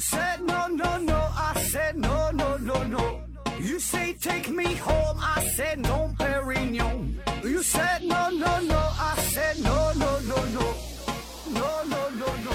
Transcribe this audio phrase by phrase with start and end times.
[0.00, 3.20] said no no no, I said no no no no.
[3.60, 7.20] You say take me home, I said no, Perignon.
[7.44, 10.74] You said no no no, I said no no no no,
[11.52, 12.52] no no no no.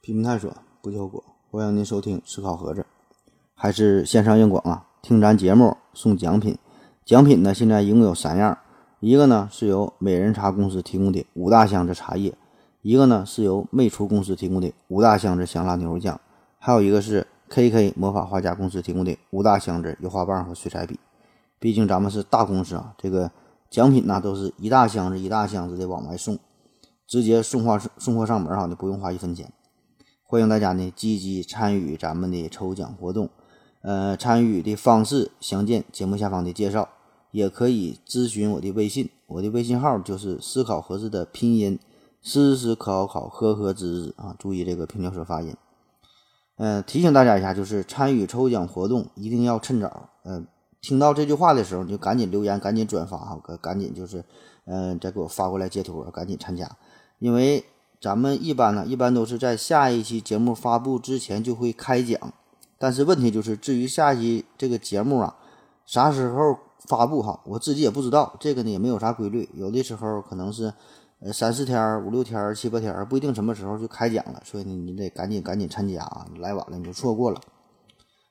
[0.00, 2.84] 批评探索不求果，欢迎您收听思考盒子，
[3.54, 4.86] 还是线上硬广啊！
[5.02, 6.56] 听咱节目送奖品，
[7.04, 8.56] 奖品呢现在一共有三样，
[9.00, 12.34] 一个呢是由美人茶公司提供的五大箱子茶叶，
[12.80, 16.18] 一个呢是由魅厨公司提供的五大箱子香辣牛肉酱，
[16.58, 20.98] 还有一个是 KK 魔法画家公司提供的五大箱子油画棒和水彩笔。
[21.58, 23.30] 毕竟咱们是大公司啊，这个
[23.68, 26.38] 奖品呢都是一大箱子一大箱子的往外送，
[27.06, 29.52] 直接送货送货上门哈，你不用花一分钱。
[30.24, 33.28] 欢迎大家呢积极参与咱们的抽奖活动，
[33.82, 36.88] 呃，参与的方式详见节目下方的介绍，
[37.36, 41.78] 也可以咨询我的微信，我的微信号就是思考盒子的拼音，
[42.22, 45.54] 思思考考呵呵滋滋啊，注意这个平翘舌发音。
[46.56, 50.42] 呃，提醒大家一下，就是参与抽奖活动一定要趁早，呃，
[50.80, 54.24] 听到这句话的时候你就赶紧留言，赶紧转发哈，赶紧就是，
[54.64, 56.76] 嗯，再给我发过来截图，赶紧参加，
[57.18, 57.64] 因为。
[57.98, 62.34] 咱们一般呢，一般都是在下一期节目发布之前就会开奖，
[62.78, 65.34] 但是问题就是，至于下一期这个节目啊，
[65.86, 70.72] 啥时候发布哈，我自己也不知道，这个呢也没有啥规律，有的时候可能是
[71.20, 77.40] 呃三四天、五六天、七八天，不一定什么时候就开奖了，所以呢你得赶紧赶紧参加啊，来晚了你就错过了。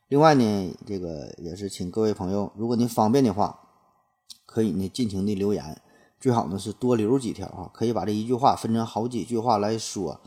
[0.07, 3.59] 另外呢，这个也是请各位朋友，如果您方便的话，
[4.45, 5.81] 可以呢尽情的留言。
[6.19, 10.19] 最好呢是多留几条啊，可以把这一句话分成好几句话来说。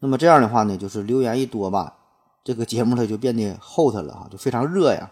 [0.00, 1.96] 那么这样的话呢，就是留言一多吧，
[2.44, 5.10] 这个节目它就变得厚它了哈，就非常热呀。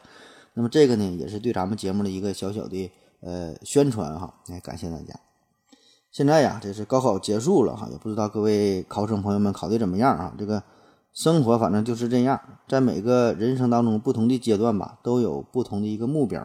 [0.59, 4.35] 那么这个呢，也是对咱们节目的一个小小的呃宣传哈。
[4.49, 5.15] 来感谢大家。
[6.11, 10.35] 现在呀，这是高考结束了哈，也不知道各位考生朋友们考的怎么样啊？
[10.37, 10.65] 这个
[11.15, 16.45] 生活反正就是这样，在每个人生当中不同的阶段吧，都有不同的一个目标。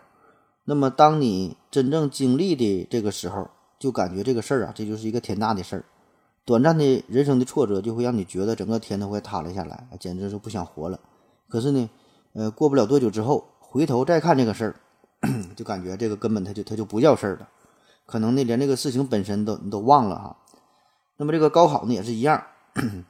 [0.65, 5.85] 那么当你真正经历的这个时候，就感觉这个事儿啊，这就是一个天大的事儿。
[6.45, 10.99] 短暂的人生的挫折，就会让你觉得整个天都快塌了下来，简直是不想活了。
[11.49, 11.89] 可是呢，
[12.33, 14.75] 呃，过不了多久之后，回头再看这个事儿，
[15.57, 17.49] 就感觉这个根本它就它就不叫事儿了。
[18.05, 20.37] 可能呢，连这个事情本身都你都忘了哈。
[21.17, 22.39] 那么这个高考呢也是一样，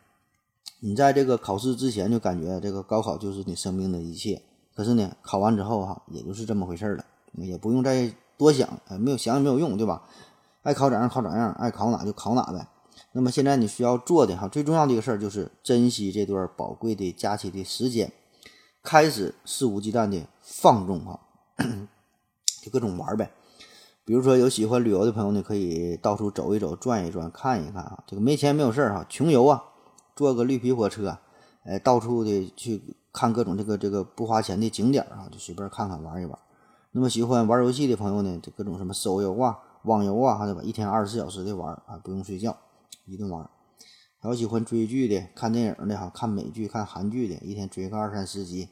[0.80, 4.42] 你在这个考试之前就感觉这个高考就是你生命的一切。
[4.74, 7.04] 可是呢，考完之后哈，也就是这么回事儿了，
[7.34, 10.04] 也不用再多想，没有想也没有用，对吧？
[10.62, 12.66] 爱考咋样考咋样，爱考哪就考哪呗。
[13.12, 18.14] 那么现在你需要做的哈，最重要的一个事儿就是珍惜这段宝贵的假期的时间，
[18.84, 21.20] 开始肆无忌惮的放纵哈，
[22.62, 23.32] 就各种玩呗。
[24.06, 28.04] 比如说有喜欢旅游的朋友呢，可以到处走一走、转一转、看一看啊。
[28.06, 29.64] 这个没钱没有事儿哈，穷游啊，
[30.14, 31.18] 坐个绿皮火车，
[31.64, 32.84] 哎，到处的去
[33.14, 36.38] 看各种这个这个不花钱的景点啊，就随便看看玩一玩。
[36.92, 39.58] 那么喜欢玩游戏的朋友呢，就各种什么手游啊。
[39.84, 42.58] 网游啊，还得把一天二十四小时的玩啊，不用睡觉，
[43.06, 43.50] 一顿玩。
[44.24, 48.70] 还有喜欢追剧的、看电影的哈，看美剧、看韩剧的，一天追个二三十集。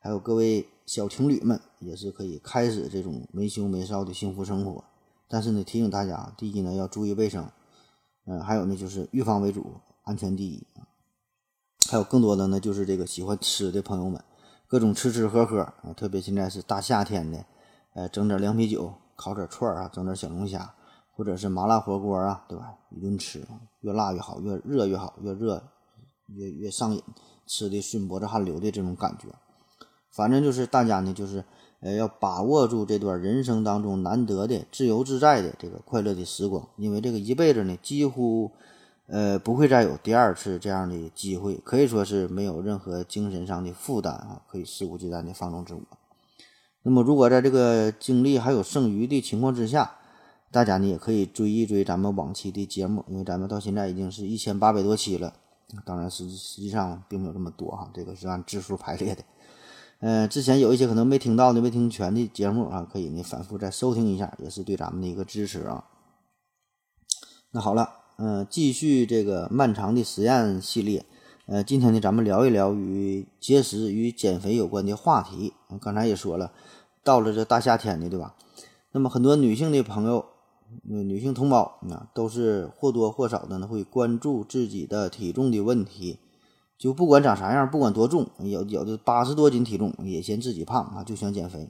[0.00, 4.82] 还有各位小情侣们，也是可以开始这种没羞没臊的幸福生活。
[5.28, 7.48] 但是呢，提醒大家，第一呢要注意卫生，
[8.26, 10.66] 嗯，还有呢就是预防为主，安全第一。
[11.88, 14.20] 还有更多的呢，就是这个喜欢吃的朋友们，
[14.66, 17.44] 各种吃吃喝喝啊，特别现在是大夏天的，
[17.94, 18.94] 呃，整点凉啤酒。
[19.14, 20.74] 烤点串啊，整点小龙虾，
[21.20, 22.78] 或者是麻辣火锅啊，对吧？
[22.88, 23.46] 一顿吃，
[23.82, 25.62] 越辣越好，越热越好，越热
[26.28, 27.02] 越越上瘾，
[27.46, 29.28] 吃的顺脖子汗流的这种感觉。
[30.10, 31.44] 反正就是大家呢，就是
[31.80, 38.50] 呃要把握住这段人生当中难得的自由自在的这个快乐的时光，因为这个一辈子呢，几乎
[39.06, 45.82] 呃不会再有第二次这样的机会，可以说是没有任何精神上的负担啊，可以肆无忌惮的放纵自我。
[46.82, 49.98] 那么，如果在这个精力还有剩余的情况之下，
[50.52, 55.32] 大家呢也可以追一追咱们往期的节目，因为咱们到现在已经是一千八百多期了。
[55.84, 59.22] 当然，实实际上并没有这么多哈，这个是按字数排列的。
[60.00, 65.84] 嗯， 之前有一些可能没听到的、没听全的节目啊，可以呢反复再收听一下，也是对咱们的一个支持啊。
[67.52, 67.88] 那好了，
[68.18, 71.06] 嗯，继续这个漫长的实验系列。
[71.46, 75.52] 呃，今天呢，咱们聊一聊与节食与减肥有关的话题。
[75.80, 76.52] 刚才也说了，
[77.04, 78.34] 到了这大夏天的，对吧？
[78.92, 80.24] 那么很多女性的朋友，
[80.82, 86.18] 女性同胞啊，都是或多或少的呢会关注自己的体重的问题。
[86.78, 91.68] 就不管长啥样，不管多重，有有的八十多斤体重也嫌自己胖啊，就想减肥。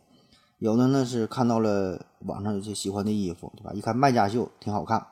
[0.58, 3.73] 有的呢是看到了网上有些喜欢的衣服，对吧？
[3.73, 5.06] 一看卖家秀挺好看，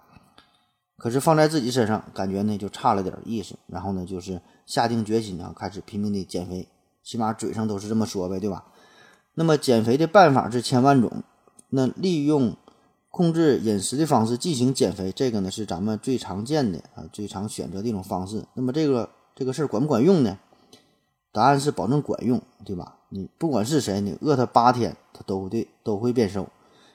[0.96, 3.56] 可是放在自己身上，感觉呢就差了点意思。
[3.66, 6.68] 然后呢，就是下定决心啊，开始拼命的减肥，
[7.02, 8.66] 起码嘴上都是这么说呗，对吧？
[9.34, 11.24] 那么减肥的办法是千万种，
[11.70, 12.54] 那利用
[13.10, 18.44] 控制饮食的方式进行减肥，这个呢是咱们最常见的啊，最常选择的一种方式。
[18.54, 20.38] 那么这个这个事儿管不管用呢？
[21.30, 22.96] 答案是保证管用，对吧？
[23.10, 26.48] 你不管是谁，你饿他八天，他都会都会变瘦，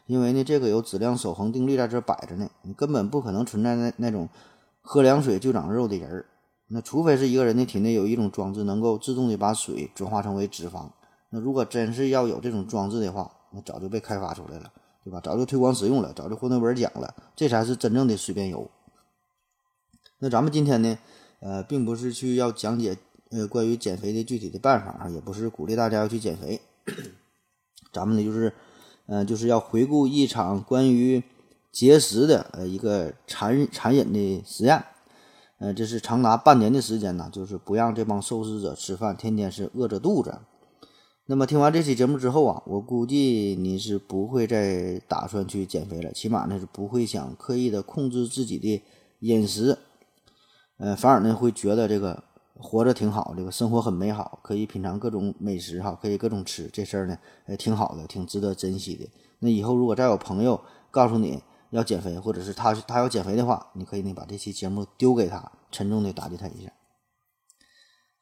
[0.05, 4.27] 因为呢，这个有质量守恒定律在这摆着呢，你根本不可能存在那那种
[4.81, 6.25] 喝凉水就长肉的人儿。
[6.67, 10.89] 那除非是一个人的体内有一种装置能够自动的把水转化成为脂肪。
[11.29, 14.71] 那如果真是要有这种装置的话，那早就被开发出来了，
[15.03, 15.19] 对吧？
[15.23, 18.69] 早就推广使用了，早就获诺贝尔奖了，这才是真正的随便油。
[20.19, 20.97] 那咱们今天呢，
[21.39, 22.97] 呃，并不是去要讲解。
[23.35, 26.61] 呃，关于减肥的具体的办法啊，也不是鼓励大家要去减肥，
[27.91, 28.53] 咱们呢就是，
[29.07, 31.23] 呃，就是要回顾一场关于
[31.71, 34.85] 节食的呃一个残残忍的实验，
[35.57, 40.37] 呃，这是长达半年的时间呢，就是不让这帮受试者吃饭，天天是饿着肚子。
[41.25, 48.81] 那么听完这期节目之后啊，我估计你是不会再打算去减肥了，起码呢是不会想刻意的控制自己的
[49.19, 49.77] 饮食，
[50.77, 52.23] 呃，反而呢会觉得这个。
[52.55, 57.17] 活着挺好，这个生活很美好，可以品尝各种美食哈，可以各种吃，这事儿呢，
[57.47, 59.05] 呃，挺好的，挺值得珍惜的。
[59.39, 60.61] 那以后如果再有朋友
[60.91, 61.41] 告诉你
[61.71, 66.71] 要减肥，或者是他他要减肥的话，你可以呢把这期节目丢给他，沉重的打击他一下。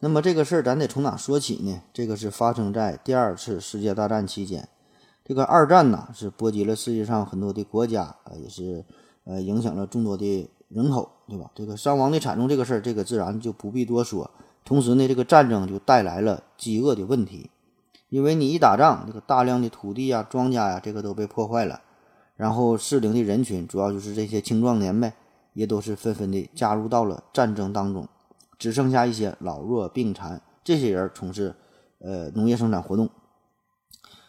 [0.01, 1.81] 那么这个事儿咱得从哪说起呢？
[1.93, 4.67] 这个是发生在第二次世界大战期间，
[5.23, 8.83] 这个二战呢是波及了世界上很多的国家，呃，也是
[9.23, 10.49] 呃影响了众多的。
[10.73, 11.51] 人口对吧？
[11.53, 14.31] 这个伤亡的惨重，这个事儿，这个自然就不必多说。
[14.63, 17.51] 同时呢，这个战争就带来了饥饿的问题，
[18.07, 21.81] 因为你一打仗，这个大量的土地呀、庄稼呀，这个都被破坏了。
[22.37, 25.11] 然后适龄的人群，主要就是这些青壮年呗，
[25.51, 28.07] 也都是纷纷的加入到了战争当中，
[28.61, 31.55] 只剩下一些老弱病残这些人从事
[31.97, 33.09] 呃农业生产活动。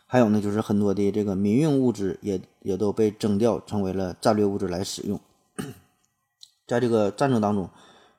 [0.06, 5.20] 还有呢，就是很多的这个民用物资也也都被征调成为了战略物资来使用。
[6.66, 7.68] 在这个战争当中，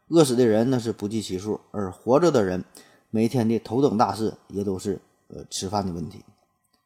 [0.10, 2.64] 饿死的人那是不计其数，而活着的人
[3.10, 6.24] 每天的头等大事也都是呃吃饭的问题。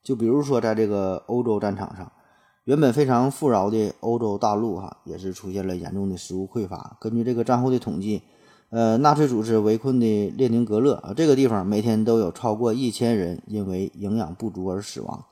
[0.02, 2.10] 就比如说，在这个欧洲战场上，
[2.64, 6.96] 原本非常富饶的欧洲大陆哈，也是出现了严重的食物匮乏。
[7.02, 8.24] 根据这个战后的统计，
[8.70, 15.24] 呃，纳粹组织围困的列宁格勒啊，这个地方每天都有超过一千人因为营养不足而死亡。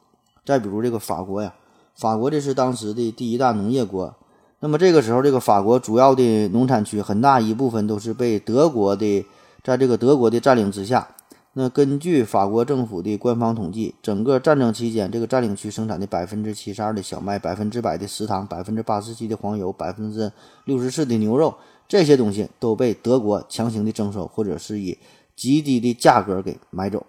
[0.45, 1.53] 再比如这个法国呀，
[1.95, 4.15] 法国这是当时的第一大农业国。
[4.61, 9.25] 那么这个时候，这个法国主要的农产区很大一部分都是被德国的，
[9.61, 11.09] 在这个德国的占领之下。
[11.57, 20.31] 那根据法国政府的官方统计，整个战争期间，这个占领区生产的百分之七十二的小麦、百分之百的食糖、百分之八十七的黄油、百分之
[20.65, 21.53] 六十四的牛肉，
[21.87, 24.97] 这些东西都被德国强行的征收，或者是以
[25.35, 27.05] 极低的价格给买走。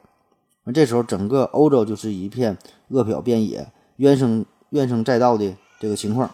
[0.64, 2.58] 那这时候，整个欧洲就是一片
[2.88, 6.30] 饿殍遍野、怨声怨声载道的这个情况。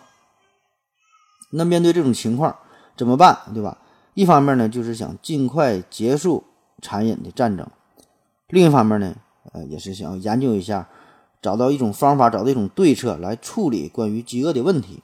[1.50, 2.56] 那面对这种情况
[2.96, 3.78] 怎么办，对吧？
[4.14, 6.44] 一方面呢，就是想尽快结束
[6.80, 7.66] 残忍的战争；
[8.48, 9.14] 另一方面呢，
[9.52, 10.88] 呃，也是想要研究一下，
[11.42, 15.02] 找到一种方法，找到一种对策来处理关于饥饿的问题。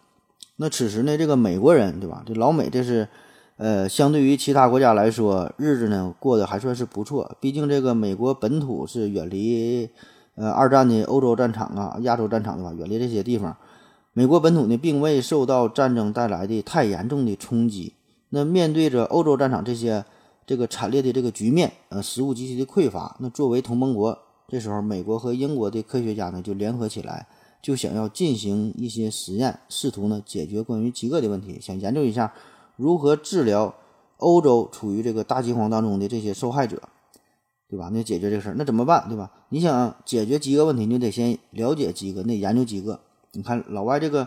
[0.57, 2.23] 那此时呢，这个美国人，对吧？
[2.27, 3.09] 这老美这是，
[3.59, 7.37] 呃，相对于其他国家来说，日子呢过得还算是不错。
[7.41, 9.91] 毕竟这个美国本土是远离，
[10.37, 13.57] 呃，二战的欧洲战场啊、亚洲战场的话，远离这些地方。
[14.13, 17.95] 美国本土呢，并未受到战争带来的太严重的冲击。
[18.31, 20.05] 那面对着欧洲战场这些
[20.47, 23.17] 这个惨烈的这个局面，呃，食物极其的匮乏。
[23.19, 27.27] 那作为同盟国，这时候美国和英国的科学家呢，就联合起来，
[27.61, 32.33] 就想要进行一些实验，试图呢解决关于饥饿的问题，想研究一下
[32.79, 33.75] 如何治疗
[34.19, 36.81] 欧洲处于这个大饥荒当中的这些受害者，
[37.69, 37.91] 对吧？
[37.93, 39.31] 那解决这个事儿，那怎么办，对吧？
[39.49, 43.01] 你想解决饥饿问题，你得先了解饥饿，那研究饥饿。
[43.33, 44.25] 你看老外这个，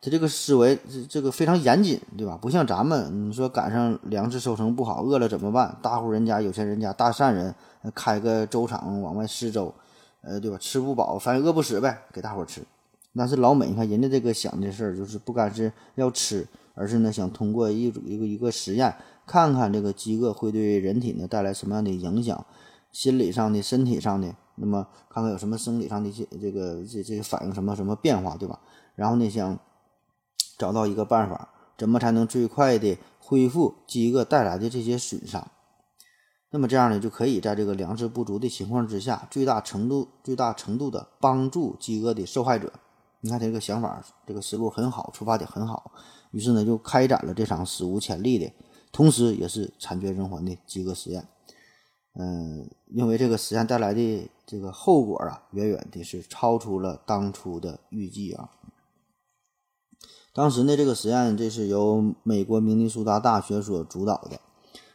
[0.00, 2.38] 他这个思维这这个非常严谨，对吧？
[2.40, 5.76] 不像咱们，你说赶上粮食收成不好，饿了怎么办？
[5.82, 7.52] 大户人家、有钱人家、大善人
[7.94, 9.74] 开个粥厂往外施粥，
[10.22, 10.56] 呃，对吧？
[10.56, 12.62] 吃不饱，反正饿不死呗，给大伙吃。
[13.16, 16.46] 但是老美，你看人家这个想的事儿，就是不干是要吃，
[16.78, 18.94] 而是呢想通过一组一个一个实验，
[19.26, 22.46] 看看这个饥饿会对人体呢带来什么样的影响，
[22.92, 24.34] 心理上的、身体上的。
[24.60, 28.58] 那么看看有什么生理上的一些这个这这些反应什么什么变化，对吧？
[28.94, 29.58] 然后呢，想
[30.56, 35.48] 找到一个办法，怎么才能最快的恢复饥饿带来的这些损伤？
[36.50, 42.72] 那么这样呢，就可以在这个粮食不足的情况之下，最大程度、最大程度的帮助饥饿的受害者。
[43.20, 45.92] 你看这个想法，这个思路很好，出发点很好。
[46.30, 48.52] 于是呢，就开展了这场史无前例的，
[48.92, 51.26] 同时也是惨绝人寰的饥饿实验。
[52.14, 58.50] 嗯，因为这个实验带来的这个后果啊，远远的是超出了当初的预计啊。
[60.32, 64.40] 当时呢，这个实验这是由美国明尼苏达大学所主导的。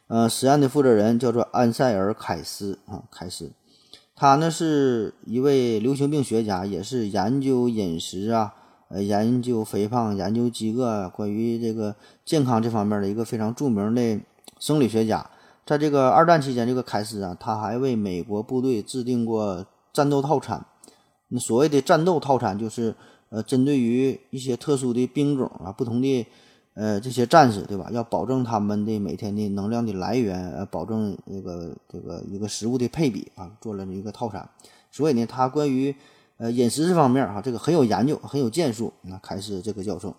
[0.06, 3.52] 呃，实验的负责人叫做安塞尔·凯斯啊，凯斯，
[4.14, 8.54] 他呢是一位流行病学家，也是研究饮食啊、
[8.94, 14.20] 呃研究肥胖、研究饥饿、关于这个健康这方面的一个非常著名的
[14.60, 15.28] 生理学家。
[15.66, 20.64] 在这个二战期间，这个凯斯啊，他还为美国部队制定过战斗套餐。
[21.28, 22.94] 那所谓的战斗套餐，就是
[23.30, 26.26] 呃，针对于一些特殊的兵种啊，不同的。
[26.76, 27.88] 呃，这些战士对吧？
[27.92, 34.48] 要保证他们的每天的能量的来源，呃，保证这个这个一个食物的配比啊，做了一个套餐。
[34.90, 35.94] 所以呢，他关于
[36.38, 38.92] 呃饮食这方面哈，这个很有研究，很有建树。
[39.02, 40.14] 那开始这个教授，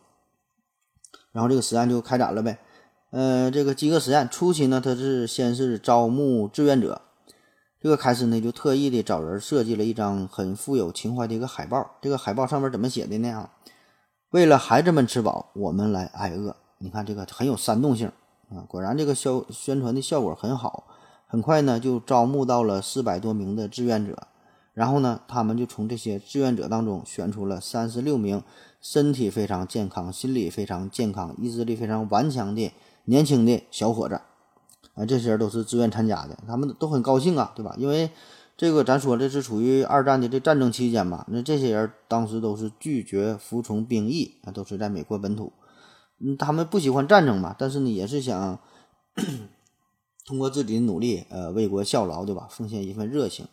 [1.32, 2.58] 然后这个实验就开展了呗。
[3.12, 7.02] 呃，这个饥饿实验初期呢，他是先是招募志愿者。
[7.80, 11.92] 这个开始呢，就特意的找人设计了一张很富有情怀的一个海报。
[12.02, 13.30] 这个海报上面怎么写的呢？
[13.30, 13.52] 啊？
[14.32, 16.56] 为了孩子们吃饱，我们来挨饿。
[16.80, 18.12] 你看这个很有煽动性
[18.50, 18.66] 啊！
[18.68, 20.86] 果然这个销宣传的效果很好。
[21.28, 24.28] 很快呢，就招募到了四百多名的志愿者。
[24.76, 28.44] 然后呢，他们就从这些志愿者当中选出了三十六名
[28.80, 32.72] 身体非常健康、心理非常健康、意志力非常顽强的
[33.06, 34.22] 年轻的小伙子。
[34.94, 37.76] 啊，这些人都是自愿参加的，他们都很高兴啊，对吧？
[37.78, 38.10] 因为
[38.56, 45.52] 这个咱说这是处于二战的这战争期间嘛，那这些人当时都是拒绝服从兵役啊，都是在美国本土，
[46.20, 48.58] 嗯，他们不喜欢战争嘛，但是呢也是想
[50.26, 52.48] 通过自己的努力，呃，为国效劳，对吧？
[52.50, 53.46] 奉献一份热情，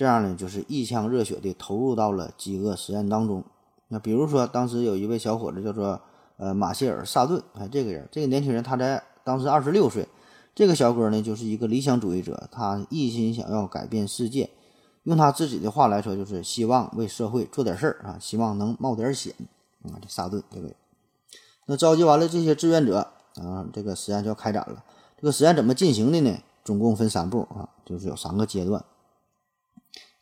[0.00, 3.44] 这样呢就是一腔热血的投入到了饥饿实验当中。
[3.88, 6.00] 那比如说当时有一位小伙子叫做
[6.38, 10.08] 呃马歇尔·萨顿，哎，这个人，这个年轻人他在当时二十六岁。
[10.54, 14.48] 这个小哥呢，就是一个理想主义者，他一心想要改变世界。
[15.02, 19.34] 用他自己的话来说，就是希望为社会做点事儿啊，希望能冒点险
[19.82, 20.00] 啊。
[20.00, 20.74] 这萨顿这位，
[21.66, 24.82] 那召集完了这些志愿者啊，这个实验就要开展了。
[25.20, 26.38] 这个实验怎么进行的呢？
[26.64, 28.82] 总共分三步啊，就是有三个阶段。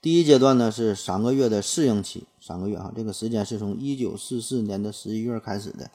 [0.00, 5.90] 第一阶段呢是三个月的适应期，三个月哈，这个时间是从一九四四年的十一月开始的。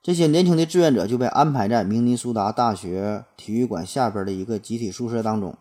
[0.00, 5.56] 这些年轻的志愿者就被安排在明尼苏达大学体育馆下边的一个集体宿舍当中，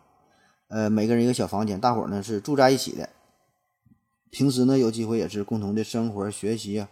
[0.68, 3.10] 呃，每个人一个小房间，大伙呢是住在一起的。
[4.30, 6.90] 平时呢有机会也是共同的生活、学习啊，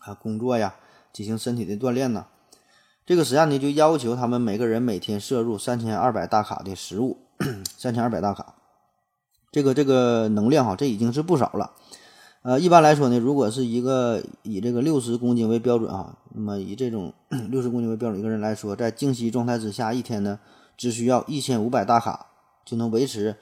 [0.00, 0.76] 啊工作呀，
[1.12, 2.26] 进行身体的锻炼呢。
[3.04, 7.18] 这个实验呢就要求他们每个人每天摄入三千二百大卡的食物，
[7.76, 8.54] 三千二百大卡，
[9.52, 11.72] 这个这个能量哈，这已经是不少了。
[12.40, 17.12] 呃，一般来说呢，如果是一个以这个六十公斤为标准啊，那么以这种
[17.50, 20.40] 六十公斤为标准一个人来说，在静息状态之下，一天呢
[20.76, 22.26] 只需要一千五百大卡
[22.64, 23.36] 就能维持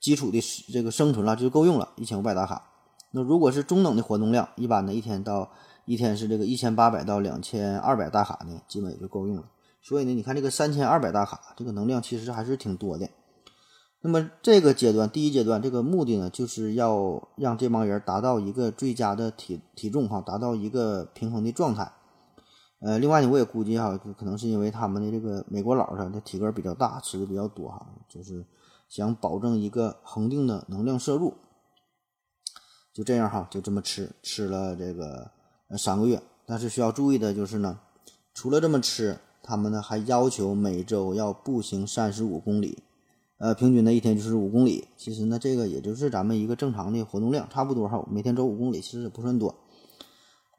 [0.00, 0.38] 基础的
[0.72, 1.88] 这个生存了，就够用了。
[1.96, 2.70] 一千五百大卡。
[3.12, 5.50] 那如果是中等的活动量，一般呢一天到
[5.84, 9.44] 一天是这个一千八百到两千二百大卡呢，基本也就够用了。
[9.80, 13.08] 所以呢，你看这个三千二百大卡，这个能量其实还是挺多的。
[14.04, 21.92] 那么这个阶段，第一阶段，这个目的呢，就是要让这帮人达到一个最佳的体体重哈，达到一个平衡的状态。
[22.80, 28.44] 呃，另外呢，我也估计哈，可能是因为他们的这个美国佬他的体格比较大，吃的比较多哈，就是
[28.88, 31.34] 想保证一个恒定的能量摄入。
[32.92, 35.30] 就这样哈，就这么吃，吃了这个
[35.78, 36.20] 三个月。
[36.44, 37.78] 但是需要注意的就是呢，
[38.34, 42.82] 除了这么吃，他们呢还要求每周要步行三十五公里。
[43.42, 48.06] 呃，平均呢一天就是五公里，其实呢这个也就是咱们一个正常的活动量，差不多哈。
[48.08, 49.56] 每天走五公里其实也不算多。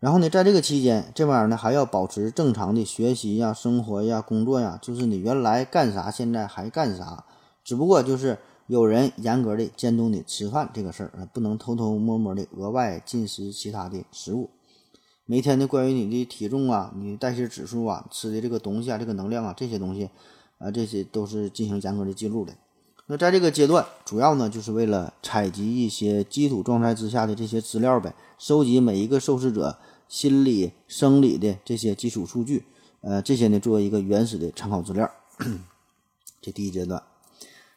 [0.01, 7.23] 然后呢，在这个期间，这玩意儿呢还要保持正常的学习呀、生活呀、工作呀，就是你原来干啥，现在还干啥，
[7.63, 8.37] 只不过就是
[8.67, 14.49] 有人严格的监督你吃饭这个事儿，不能偷偷摸摸的额外进食其他的食物。
[15.25, 20.09] 每天的关于你的体重啊、你代谢指数啊、吃的这个东西啊、这个能量啊这些东西
[20.57, 22.51] 啊，这些都是进行严格的记录的。
[23.07, 32.65] 那在这个阶段，主要呢就是为了采集一些基础状态之下的这些资料呗，收集每一个受试者心理、生理的这些基础数据，
[33.01, 35.11] 呃，这些呢作为一个原始的参考资料。
[36.41, 37.03] 这第一阶段，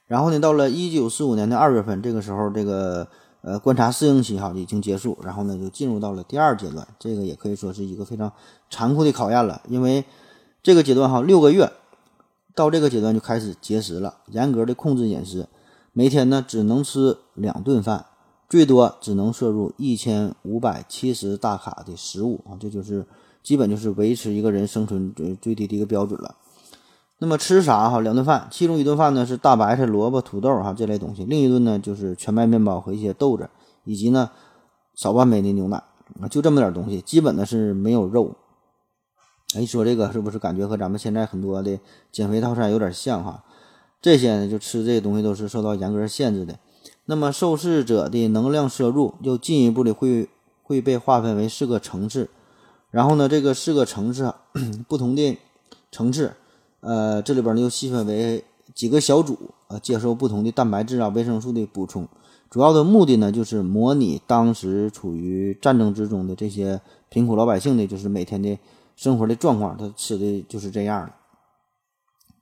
[0.06, 3.08] 然后呢，到了一九四五年的二月份，这个时候这个
[3.40, 8.32] 呃观察适应期哈已经结束，然后呢就进入到了第二阶段，这个也可以说是一个非常
[8.70, 10.04] 残酷的考验了，因为
[10.62, 11.72] 这个阶段哈六个月。
[12.56, 15.46] 到这个阶段就开始节食了，严格的控制饮食，
[15.92, 18.06] 每天呢只能吃两顿饭，
[18.48, 23.06] 最多只能摄入一千五百七十大卡的食物啊，这就是
[23.42, 26.34] 基本就是维持一个人生存最最低的一个标准了。
[27.18, 28.00] 那么吃啥哈？
[28.00, 33.50] 两顿饭，其中一顿饭呢是大白菜、萝卜、土豆哈这类东西，另一顿呢就是全麦面包和一些豆子，
[33.84, 34.30] 以及呢
[34.94, 35.76] 少半杯的牛奶
[36.22, 38.34] 啊，就这么点东西，基本呢是没有肉。
[39.56, 41.78] 哎，说这个是不是感觉和咱们现在很多的
[42.12, 43.42] 减肥套餐有点像哈？
[44.02, 46.58] 这些呢，就吃这些东西都是受到严格限制的。
[47.06, 50.28] 那么受试者的能量摄入又进一步的会
[50.62, 52.28] 会被划分为四个层次，
[52.90, 54.34] 然后呢，这个四个层次，
[54.86, 55.38] 不同的
[55.90, 56.34] 层次，
[56.80, 58.44] 呃，这里边呢又细分为
[58.74, 62.06] 几个小组啊，接受不同的蛋白质啊、维生素的补充。
[62.50, 68.58] 主要的目的呢，就是模拟当时处于战争之中的这些贫苦老百姓的，就是每天的。
[68.96, 71.12] 生活的状况，他吃的就是这样的，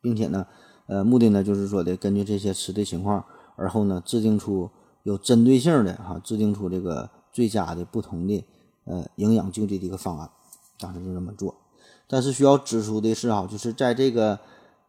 [0.01, 0.47] 并且呢，
[0.87, 3.25] 呃，目的呢就是说的根据这些吃的情况，
[3.57, 4.71] 而后呢制定出
[5.03, 8.45] 有针对性的哈，制定出这个最佳的不同的
[8.85, 10.31] 呃营养救济的一个方案，
[10.79, 11.57] 当时就这么做。
[12.07, 14.39] 但是需要指出的是哈，就是在这个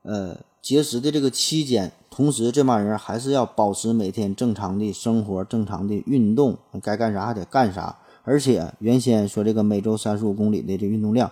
[0.03, 7.97] 呃节食的这个期间，同时这帮人还是要保持每天正常的生活、正常的运动，该干啥还得干啥。
[8.23, 11.31] 而且原先说这个每周三十五公里的这运动量。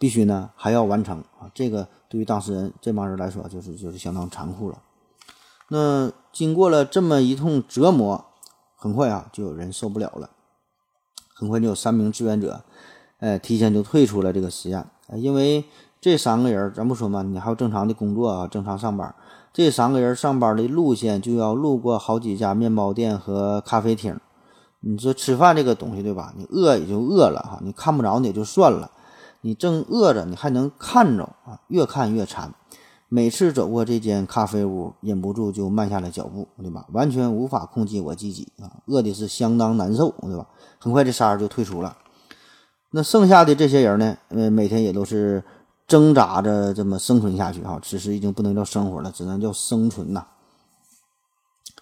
[0.00, 1.50] 必须呢还要完成啊！
[1.52, 4.78] 这个对于当事人这帮人来说，就是就是相当残酷了。
[5.68, 8.24] 那经过了这么一通折磨，
[8.76, 10.30] 很快啊就有人受不了了，
[11.34, 12.64] 很快就有三名志愿者，
[13.18, 14.86] 哎，提前就退出了这个实验。
[15.16, 15.66] 因为
[16.00, 19.14] 这三个人，咱不说嘛，你还有正常的工作啊，正常上班。
[19.52, 24.18] 这三个人上班的路线就要路过好几家面包店和咖啡厅。
[24.80, 26.32] 你说吃饭这个东西对吧？
[26.38, 28.90] 你饿也就饿了哈，你看不着你也就算了。
[29.42, 32.52] 你正饿着，你还能看着啊，越看越馋。
[33.08, 36.86] 每次走过这间咖啡屋，忍不住就慢下了脚步，对吧？
[36.92, 40.46] 完全无法控制我自己啊，饿的是相当难受，对吧？
[40.78, 41.96] 很快这仨人就退出了。
[42.90, 44.16] 那剩下的这些人呢？
[44.28, 45.42] 呃，每天也都是
[45.88, 47.80] 挣扎着这么生存下去哈。
[47.82, 50.26] 此时已经不能叫生活了，只能叫生存呐。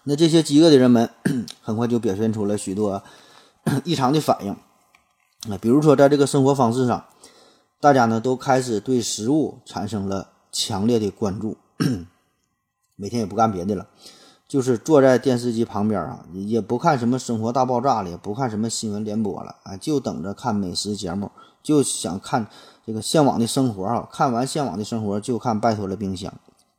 [0.05, 1.11] 那这些饥饿的人们
[1.61, 3.03] 很快就表现出了许多
[3.85, 4.53] 异常的反应
[5.53, 7.05] 啊，比如说在这个生活方式上。
[7.81, 11.57] 大家呢都开始对食物产生了强烈的关注，
[12.97, 13.87] 每天也不干别的了，
[14.49, 21.31] 就是坐在电视机旁边啊，也不看什么《生活大爆炸》了，也不看什么新闻联播了，啊，就等着看美食节目，
[21.63, 22.49] 就想看
[22.85, 24.09] 这个《向往的生活》啊。
[24.11, 26.33] 看完《向往的生活》，就看《拜托了冰箱》，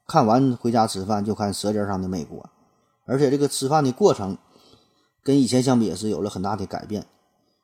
[0.05, 2.39] 看完回家吃饭就看《舌尖上的美国》，
[3.05, 4.38] 而且这个吃饭的过程
[5.23, 7.05] 跟以前相比也是有了很大的改变。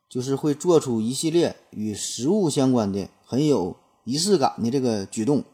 [0.08, 5.44] 就是会做出一系列与食物相关的很有仪式感的这个举动，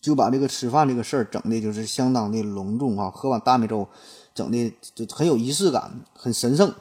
[0.00, 3.88] 就把这个吃饭这个事儿整的就是相当的隆重啊，喝碗大米粥，
[4.34, 6.72] 整的就很有仪式感，很神圣，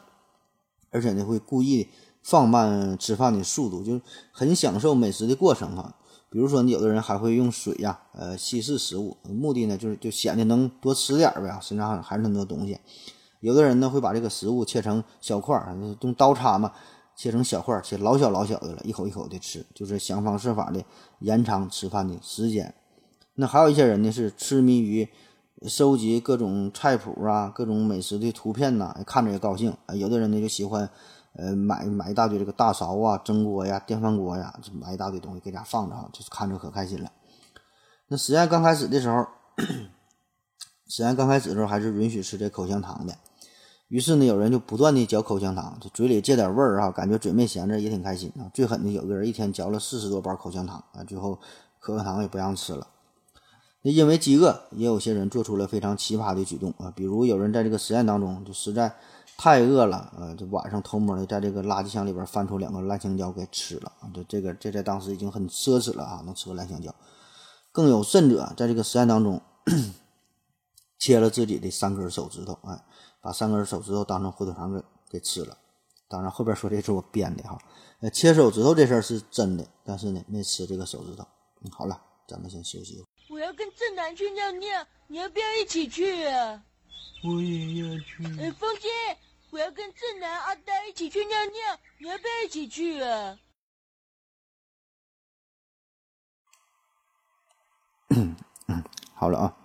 [0.89, 1.89] 而且呢会故意
[2.23, 5.95] 放慢吃饭的速度，就是很享受美食的过程哈。
[6.29, 12.77] 比如说，你有的人还会用水呀，呃，稀释食物，目的呢就是就显得能多吃点呗，身上还是很多东西。
[13.39, 16.71] 有的人呢会把这个食物切成小块儿，用刀叉嘛，
[17.15, 20.83] 切成小块儿，切老小老小的了，一口一口的吃，就是想方设法的
[21.19, 22.73] 延长吃饭的时间。
[23.35, 25.07] 那还有一些人呢是痴迷于
[25.67, 29.75] 收集各种菜谱啊、各种美食的图片呐，看着也高兴。
[29.93, 30.89] 有的人呢就喜欢，
[31.33, 37.11] 呃，买买一大堆这个大勺啊、蒸锅呀、电饭锅呀，就买一大堆东西给家放着，就是看着可开心了。
[38.07, 39.27] 那实验刚开始的时候，
[40.87, 43.15] 实验刚开始的时候还是允许吃这口香糖的。
[43.89, 48.51] 于是呢，有人就不断的嚼口香糖，就嘴里借点味儿啊，感觉嘴没闲着也挺开心啊。
[48.53, 51.39] 最狠的有个人一天嚼了四十多包口香糖啊，最后
[51.79, 52.85] 口香糖也不让吃了。
[53.83, 58.93] 那因为饥饿，也有些人做出了非常奇葩的举动啊，比如有人在这个实验当中就实在
[59.37, 64.11] 太饿了，呃，就晚上偷摸的在这个垃圾箱里边翻出两个烂香蕉给吃了啊。
[64.13, 66.93] 这这个这在当时已经很奢侈了啊，能吃个烂香蕉。
[67.71, 69.41] 更有甚者，在这个实验当中
[70.99, 72.83] 切了自己的三根手指头，哎。
[73.21, 75.57] 把三根手指头当成火腿肠给给吃了，
[76.07, 77.57] 当然后边说这是我编的哈。
[77.99, 81.27] 呃，切手指头这事儿是真的，但是呢没吃这个手指头。
[81.61, 83.03] 嗯，好了，咱们先休息。
[83.29, 86.63] 我要跟正南去尿尿，你要不要一起去啊？
[87.23, 88.23] 我也要去。
[88.39, 88.87] 哎，风姐，
[89.49, 93.39] 我要跟正南、阿呆一起去尿尿，你要不要一起去啊？
[98.09, 98.35] 嗯
[98.69, 98.83] 嗯，
[99.15, 99.57] 好了啊，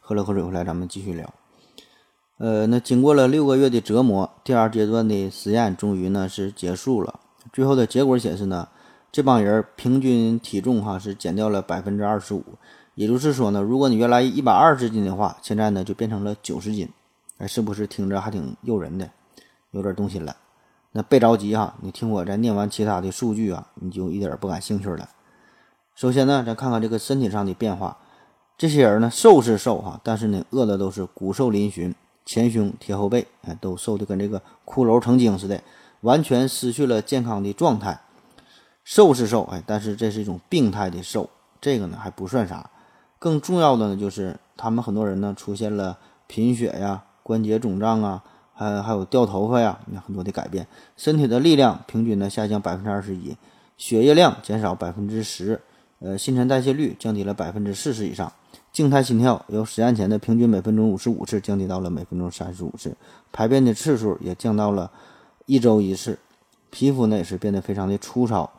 [0.00, 1.32] 喝了口水回来，咱们继续聊。
[2.42, 7.20] 呃，那经过了六个月的折磨，第二阶段的实验终于呢是结束了。
[7.52, 8.66] 最后的结果显示呢，
[9.12, 12.42] 这帮人平均体重哈是减掉了百分之二十五，
[12.96, 16.88] 也就是说呢，如果你原来一百二十斤的话，现在呢就变成了九十斤，
[17.38, 19.08] 哎，是不是听着还挺诱人的？
[19.70, 20.36] 有点动心了。
[20.90, 25.08] 那别着急哈，你听我再念完其他的数据啊，你就一点不感兴趣了。
[25.94, 27.98] 首先呢，咱看看这个身体上的变化。
[28.58, 31.94] 这些人呢，瘦是瘦哈，但是呢，饿的都是骨瘦嶙峋，
[32.24, 35.62] 前胸贴后背，哎，都瘦的跟这个骷髅成精似的，
[36.00, 38.00] 完全失去了健康的状态。
[38.84, 41.28] 瘦是瘦，哎，但是这是一种病态的瘦，
[41.60, 42.70] 这个呢还不算啥。
[43.18, 48.22] 更重要的呢，就是他们很多人呢出现了贫血呀、关节肿胀啊。
[48.54, 53.34] 还还有掉头发呀，很多的改变，身体的力量平均呢下降百分之二十一，
[53.78, 55.58] 血液量减少百分之十，
[56.00, 58.30] 呃，新陈代谢率降低了百分之四十以上，
[58.72, 62.96] 静态心跳由实验前的平均每分钟五十五次降低到了每分钟三十五次，
[63.30, 64.90] 排便的次数也降到了
[65.44, 66.18] 一周一次，
[66.70, 68.50] 皮肤呢也是变得非常的粗糙。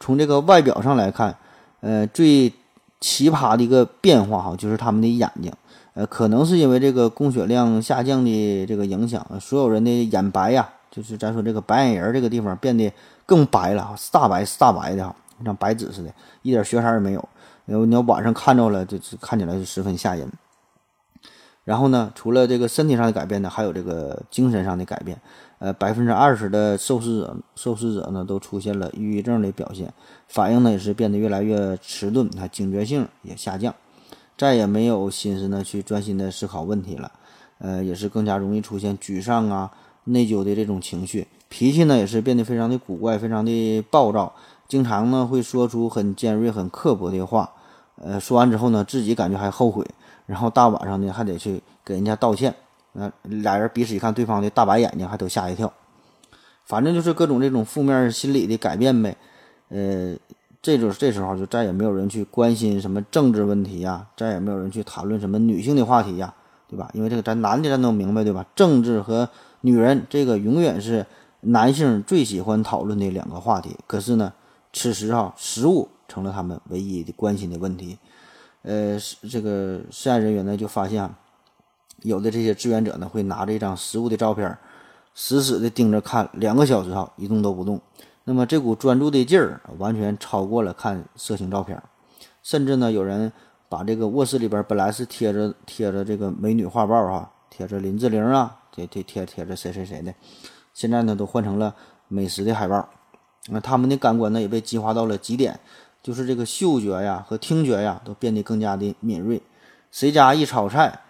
[0.00, 1.36] 从这个外表上来看，
[1.80, 2.52] 呃，最
[2.98, 5.52] 奇葩的一个变化哈，就是他们的眼睛。
[5.94, 12.92] 呃，可能是因为这个供血量下降的这个影响，所有人的眼白呀，就是咱说这个白眼仁这个地方变得
[13.24, 17.28] 更白了，大白大白的哈，像白纸似的，一点血色也没有。
[17.70, 20.28] 然后你要晚上看着了，就是看起来是十分吓人。
[21.64, 25.16] 然后呢，除了这个身体上的改变呢，还有这个精神上的改变。
[25.60, 29.92] 呃，百分之二十的受试者受试者呢，都出现了抑郁症的表现，
[30.26, 33.72] 反应呢也是变得越来越迟钝，啊警觉性也下降。
[34.36, 37.12] 再也没有心思呢去专心的思考问题了，
[37.58, 39.70] 呃，也是更加容易出现沮丧啊、
[40.04, 44.32] 内疚的这种情绪，脾气呢也是变得非常的古怪，非常的暴躁，
[44.66, 47.52] 经常呢会说出很尖锐、很刻薄的话，
[48.00, 49.86] 呃，说完之后呢自己感觉还后悔，
[50.26, 52.54] 然后大晚上呢还得去给人家道歉，
[52.92, 55.72] 那俩人彼此一看对方的大白眼睛，还都吓一跳，
[56.64, 59.16] 反正就是各种这种负面心理的改变呗，
[59.68, 60.16] 呃。
[60.62, 66.34] 这就是这时候就再也没有人去关心什么政治问题呀，再也没有人去谈论什么女性的话题呀，
[66.68, 66.90] 对吧？
[66.92, 68.44] 因为这个咱男的咱都明白，对吧？
[68.54, 69.26] 政治和
[69.62, 71.06] 女人这个永远是
[71.40, 73.74] 男性最喜欢讨论的两个话题。
[73.86, 74.34] 可是呢，
[74.70, 77.98] 此时哈，食物成了他们唯一的关心的问题。
[78.62, 78.98] 呃，
[79.30, 81.08] 这个实验人员呢就发现，
[82.02, 84.58] 有的这些志愿者呢会拿着一张食物的照片，
[85.14, 87.80] 死死的盯着看两个小时哈，一动都不动。
[88.24, 91.82] 那么这股专注的劲儿完全超过了看色情照片，
[92.42, 93.32] 甚至呢，有人
[93.68, 100.14] 把这个卧室里边本来是贴着贴着这个美女画报哈，贴着林志玲啊，贴贴贴贴着谁谁谁的，
[100.74, 101.74] 现在呢都换成了
[102.08, 102.88] 美食的海报。
[103.48, 105.58] 那他们的感官呢也被激发到了极点，
[106.02, 109.42] 就是这个嗅觉呀和听觉呀都变得更加的敏锐。
[109.90, 111.00] 谁家一炒菜，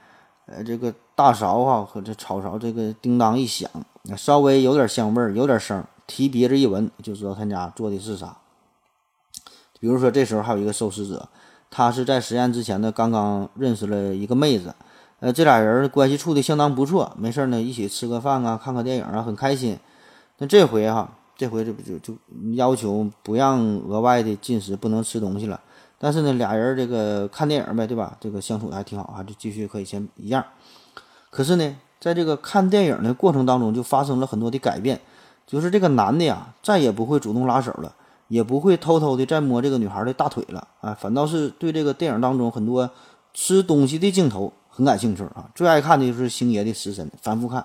[0.47, 3.71] 呃，这个大勺哈和这炒勺这个叮当一响，
[4.17, 5.85] 稍微有点香味儿，有点声。
[6.07, 8.37] 提鼻子一闻就知道他家做的是啥。
[9.79, 11.29] 比如说，这时候还有一个受试者，
[11.71, 14.75] 他是在实验之前呢，刚刚认识了一个妹子，
[15.21, 19.79] 呃，这俩人关系处的相当不错，没事呢一起吃个饭啊，看看电影啊，很开心。
[20.39, 22.15] 那这回哈，这回这不就就
[22.53, 25.59] 要求不让额外的进食，不能吃东西了。
[25.99, 28.15] 但是呢，俩人这个看电影呗，对吧？
[28.21, 30.45] 这个相处的还挺好，啊就继续和以前一样。
[31.31, 35.01] 可是呢，在这个看电影的过程当中，就发生了很多的改变。
[35.47, 37.95] 就是这个男的呀，再也不会主动拉手了，
[38.29, 42.91] 也不会偷偷的再摸这个女孩的大腿了啊，反倒是对这个电影当中很多
[43.33, 45.49] 吃东西的镜头很感兴趣啊。
[45.55, 47.65] 最爱看的就是星爷的食神，反复看。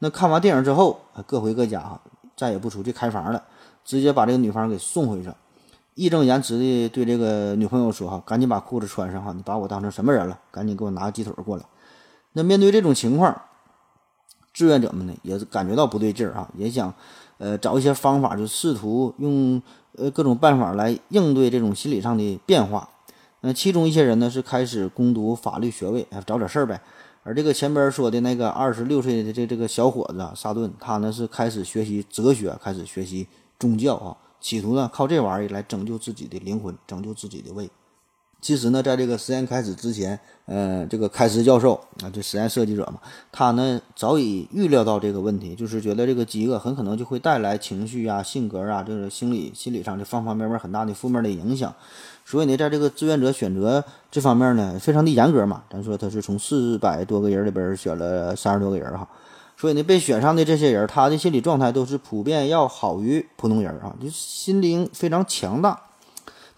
[0.00, 2.00] 那看完电影之后，各回各家哈，
[2.38, 3.42] 再也不出去开房了，
[3.84, 5.30] 直接把这个女方给送回去，
[5.94, 10.38] 义正言辞的对这个女朋友说哈，赶紧把裤子穿上哈，你把我当成什么人了？
[10.50, 11.64] 赶紧给我拿个鸡腿过来。
[12.32, 13.42] 那面对这种情况。
[14.50, 16.92] 志愿者们呢也是感觉到不对劲儿啊，也想，
[17.36, 19.62] 呃，找一些方法，就试图用
[19.96, 22.88] 呃各种办法来应对这种心理上的变化。
[23.42, 26.80] 那其中一些人呢是开始攻读法律学位，找点事儿呗。
[27.22, 33.28] 而这个前边说的那个二十六岁的这这个小伙子啊沙顿，他呢是开始学习哲学，开始学习
[33.58, 37.68] 宗教啊，企图呢靠这玩意儿来拯救自己的灵魂，拯救自己的胃。
[38.40, 43.00] 其实呢，在这个实验开始之前，呃，这个开斯教授啊，这实验设计者嘛，
[43.32, 51.74] 他呢早已预料到这个问题，就是觉得这个饥饿很可能就会带来情绪啊、性格啊，这个心理心理上的方方面面很大的负面的影响。
[52.24, 55.64] 所以呢，在这个志愿者选择这方面呢，非常的严格嘛。
[55.68, 59.08] 咱说他是从四百多个人里边选了三十多个人哈，
[59.56, 65.87] 所以呢，被选上的这些人，他的心理状态都是普遍要好于普通人啊，就心灵非常强大。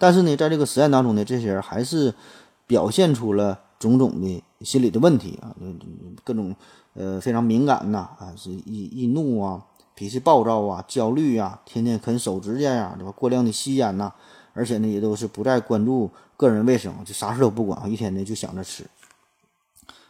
[0.01, 2.15] 但是呢，在这个实验当中呢，这些人还是
[2.67, 5.55] 表现出了种种的心理的问题啊，
[6.25, 6.57] 各种
[6.95, 9.63] 呃非常敏感呐啊，是易易怒啊，
[9.95, 13.13] 脾气暴躁啊，焦虑啊，天天啃手指甲呀，对吧？
[13.13, 14.11] 过量的吸烟呐，
[14.55, 18.87] 而且呢，也都是不再关注个人卫生，就啥事都不管，一天呢就想着吃。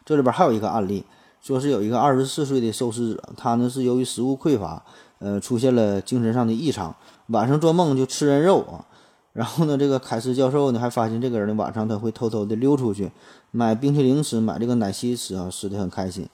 [0.05, 1.05] 这里边还有一个案例，
[1.43, 4.85] 说是有一个二十四岁的受试者，他呢是由于食物匮乏，
[5.19, 6.95] 呃，出现了精神上的异常，
[7.27, 8.87] 晚上做梦就吃人肉啊。
[9.33, 13.13] 然后呢，这个凯斯教授呢还发现这个人呢晚上他会偷偷的溜出去
[13.53, 16.29] 买冰淇淋吃，买这个奶昔吃啊，吃的很开心。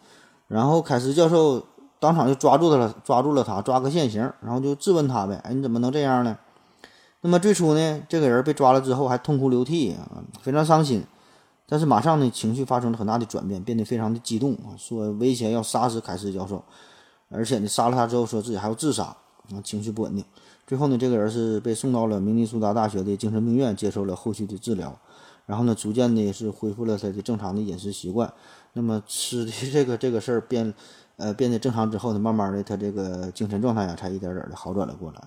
[0.49, 1.63] 然后凯斯教授
[1.99, 6.39] 当场就抓住他了，抓住了他，抓个现行，然后就质问他呗，哎，你怎么能这样呢？
[7.21, 11.05] 那么最初呢，这个人被抓了之后还痛哭流涕啊，非常伤心。
[11.69, 16.63] 但是马上呢，情绪发生了很大的转变，变得非常的激动啊，说威胁要杀死凯斯教授，
[17.29, 20.25] 而且呢，杀了他之后说自己还要自杀啊，情绪不稳定。
[20.67, 24.99] 最后呢，这个人是被送到了明尼苏达大学的精神病院接受了后续的治疗，
[25.47, 28.33] 然后呢，逐渐的是恢复了他的正常的饮食习惯。
[28.73, 30.75] 那么吃的这个这个事儿变，
[31.17, 35.23] 呃，变得正常之后呢，慢慢的他这个精神状态呀，才一点点的好转了过来。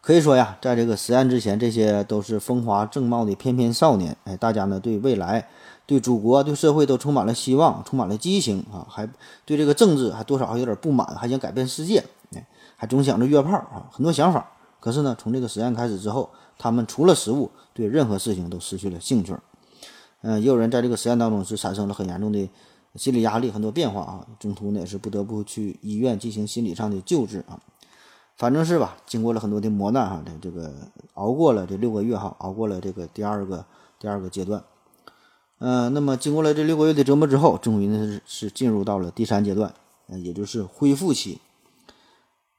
[0.00, 4.16] 可以说呀，在这个实验之前，这些都是风华正茂的翩翩少年。
[4.24, 5.48] 哎，大家呢对未来、
[5.84, 8.86] 对祖国、对社会都充满了希望，充满了激情啊！
[8.88, 9.08] 还
[9.44, 12.46] 对这个政治还多少还有点不满，还想改变世界，哎，
[12.86, 14.50] 总想着约炮啊，很多想法。
[14.80, 19.34] 可是呢，从这个实验开始之后，他们除了食物，对任何事情都失去了兴趣。
[20.20, 22.48] 嗯，也有人在这个实验当中是产生了很严重的
[22.96, 27.58] 心理压力，很多变化啊，中途呢也是不得不去医院进行心理上的救治啊。
[28.36, 30.72] 反正是吧，经过了很多的磨难哈，这这个
[31.14, 33.64] 熬过了这六个月哈，熬过了这个第二个
[33.98, 34.62] 第二个阶段，
[35.60, 39.72] 嗯，那么经过了这六个月的折磨之后，终于呢是进入到了第三阶段，
[40.08, 41.40] 也就是恢复期。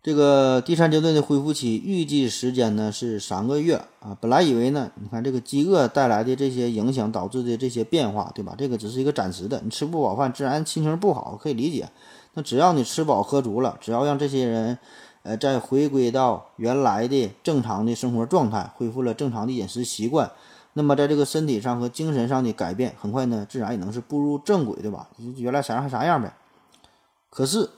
[0.06, 4.16] 这个第三阶段的恢复期预计时间呢是三个月啊。
[4.22, 8.54] 本来以为呢，你看这个饥饿带来的这些影响导致的这些变化，对吧？
[8.56, 11.90] 这个只是一个暂时的，你吃不饱饭，自然心情不好，可以理解。
[12.36, 14.78] 那只要你吃饱喝足了，只要让这些人。
[15.24, 20.30] 呃，再回归到原来的正常的生活状态，恢复了正常的饮食习惯，
[20.74, 25.10] 那么在这个身体上和精神上的改变，很快呢，自然也能是步入正轨，对吧？
[25.38, 26.32] 原来啥样还啥样呗。
[27.32, 27.72] 可是，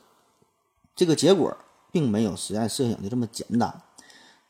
[0.94, 1.56] 这个结果
[1.92, 3.82] 并没有实验设想的这么简单。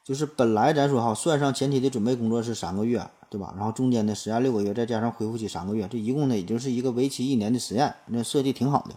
[0.03, 3.53] 就是本来咱说哈，算上前期的准备工作是三个月，对吧？
[3.57, 8.95] 然后中间的实验六个月，再加上恢复期三个月，这一共呢，也就是一个为期一年的实验，那设计挺好的。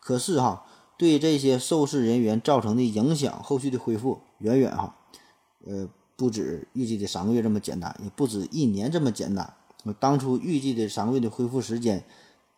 [0.00, 0.64] 可是哈。
[0.98, 4.94] 对这些受试人员造成的影响，后续的恢复远远哈，
[5.66, 9.52] 呃，不止预计的三个月这么简单，也不止一年这么简单。
[9.98, 12.04] 当初预计的三个月的恢复时间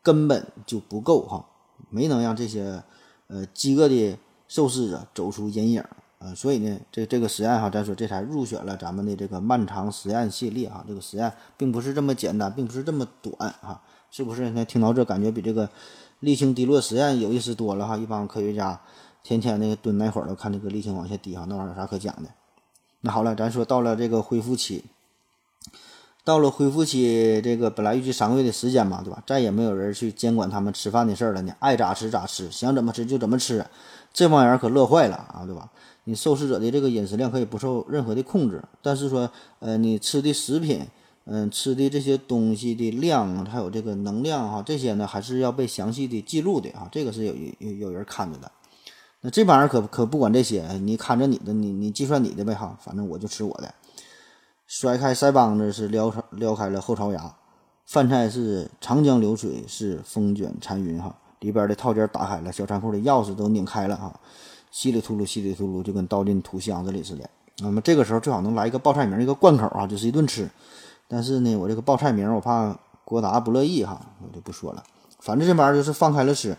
[0.03, 1.47] 根本就不够哈，
[1.89, 2.83] 没能让这些
[3.29, 4.19] 呃饥饿的
[4.55, 5.81] 受试者走出阴影
[6.21, 6.33] 啊。
[6.37, 10.85] 所以呢，这这个实验哈，咱说这才入选了咱们的这个漫长实验系列哈。
[10.87, 14.51] 这个实验并不是这么简单，并不是这么短哈，是不是？
[14.51, 15.69] 那听到这感觉比这个。
[16.23, 18.81] 沥青滴落实验有意思多了哈，一帮科学家
[19.23, 22.31] 天天那个蹲那会儿都看这个沥青往下滴哈，那玩意儿有啥可讲的？
[23.03, 24.85] 那好了，咱说到了这个恢复期，
[26.25, 29.23] 到了恢复期，这个本来预计三个月的时间嘛，对吧？
[29.27, 33.65] 再也没有人去监管他们吃饭的事儿了呢，爱咋吃咋吃，想怎么吃就怎么吃，
[34.13, 35.71] 这帮人可乐坏了啊，对吧？
[36.05, 40.87] 你受试者的这个饮食量可以不受任何的控制，但是说，呃，你吃的食品。
[41.27, 48.53] 嗯，吃的这些东西的量，还有这个能量哈，这些呢还是要被详细的记录的啊，这个是有有有人看着的。
[49.23, 53.73] 那这帮人可可不管这些，你看着你的，你你计算你的呗哈，反正我就吃我的。
[54.77, 57.33] 甩开腮帮子是撩撩开了后槽牙，
[57.87, 64.13] 饭菜是长江流水是风卷残云哈，里边的套件打开了，小仓库的钥匙都拧开了哈，
[64.73, 67.31] 稀里秃噜稀里秃噜就跟倒进土箱子里似的。
[67.61, 70.51] 那么这个时候最好能来一个报菜名，一个贯口啊，就是一顿吃。
[71.07, 74.83] 但是呢，我这个报菜名，我怕郭达不乐意哈，我就不说了。
[75.21, 76.57] 反正这玩意儿就是放开了吃，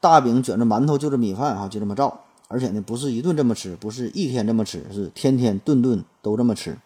[0.00, 2.18] 大饼卷着馒头就着米饭哈，就这么照。
[2.48, 6.76] 而且呢，不是一顿这么吃，不是一天这么吃，是天天顿顿都这么吃。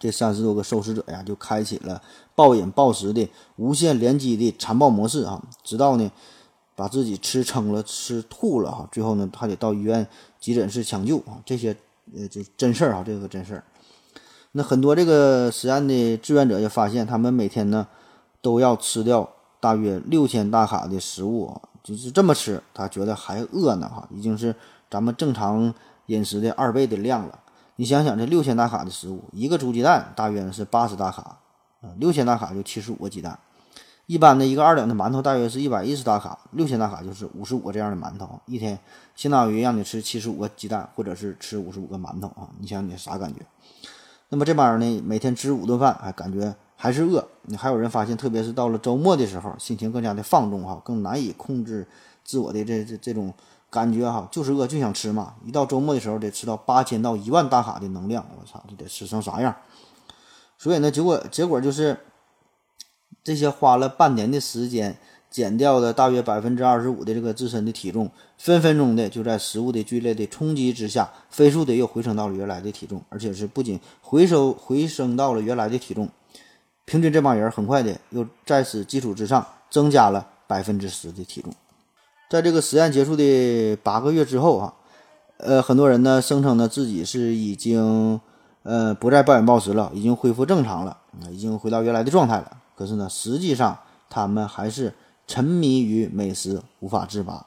[0.00, 2.00] 这三十多个受试者呀，就开启了
[2.34, 6.10] 暴饮暴食的无限连击的残暴模式啊，直到呢
[6.74, 10.06] 把自己吃撑了、吃吐了哈，最后呢还得到医院
[10.40, 11.38] 急诊室抢救啊。
[11.44, 11.76] 这些
[12.16, 13.62] 呃，就真事儿啊，这个真事儿。
[14.52, 17.86] 那很多这个实验的志愿者也发现，他们每天呢
[18.40, 19.28] 都要吃掉
[19.60, 24.56] 大约六千大卡的食物啊，就是这么吃，他觉得还饿呢哈，已经是
[24.90, 25.74] 咱们正常
[26.06, 27.38] 饮食的二倍的量了。
[27.80, 31.38] 你想想，这六千大卡的食物，一个煮鸡蛋大约是八十大卡，
[31.80, 33.38] 啊，六千大卡就七十五个鸡蛋。
[34.04, 38.78] 一般的一个二两的馒头大约是一百一十大卡，六千大卡就是五十五个这样的馒头，一天
[39.16, 43.40] 相当于让你吃七十五个鸡蛋，或者是吃五十五个馒头啊，你想你啥感觉？
[44.28, 47.26] 那么这帮人呢，每天吃五顿饭，还感觉还是饿。
[47.44, 51.88] 你还有人发现，特别是到了周末的时候，心情更加的放纵哈，更难以控制
[52.22, 53.32] 自我的这这这种
[53.70, 55.34] 感觉哈，就是饿就想吃嘛。
[55.44, 59.54] 一到周末的时候，得吃到八千到一万大卡的能量，我操，这得吃成啥样？
[60.58, 61.98] 所以呢，结果结果就是
[63.22, 64.98] 这些花了半年的时间
[65.30, 76.08] 减掉的大约百分之二十五的这个自身的体重，分分钟的就在食物的剧烈的冲击之下，飞速的又回升到了原来的体重，而且是不仅回收回升到了原来的体重，
[76.84, 81.54] 平均这帮人很快的又在此基础之上增加了百分之十的体重。
[82.30, 84.74] 在这个实验结束的八个月之后啊，
[85.36, 88.18] 呃，很多人呢声称呢自己是已经
[88.62, 90.96] 呃不再暴饮暴食了，已经恢复正常了，
[91.30, 92.56] 已经回到原来的状态了。
[92.74, 94.94] 可是呢，实际上他们还是。
[95.26, 97.46] 沉迷于美食无法自拔，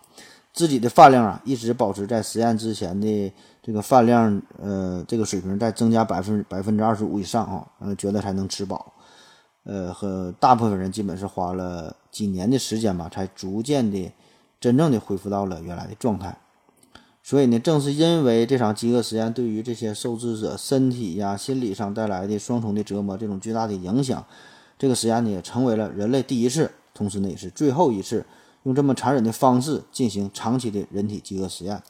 [0.54, 8.94] 自己的饭量啊一直保持在实验之前的这个饭量，呃，这个水平在增加百分百分之二十五以上啊，呃，觉得才能吃饱，
[9.66, 14.10] 呃，和大部分人基本是花了几年的时间吧，才逐渐的
[14.64, 16.38] 真正的恢复到了原来的状态。
[17.22, 24.26] 所以呢，正是因为这场饥饿实验对于这些受试者身体呀、心理上带来的双重的折磨，这种巨大的影响，
[24.80, 26.72] 这个实验呢也成为了人类第一次。
[26.94, 28.26] 同时呢，也是最后一次
[28.64, 31.84] 用这么残忍的方式进行长期的人体饥饿实验。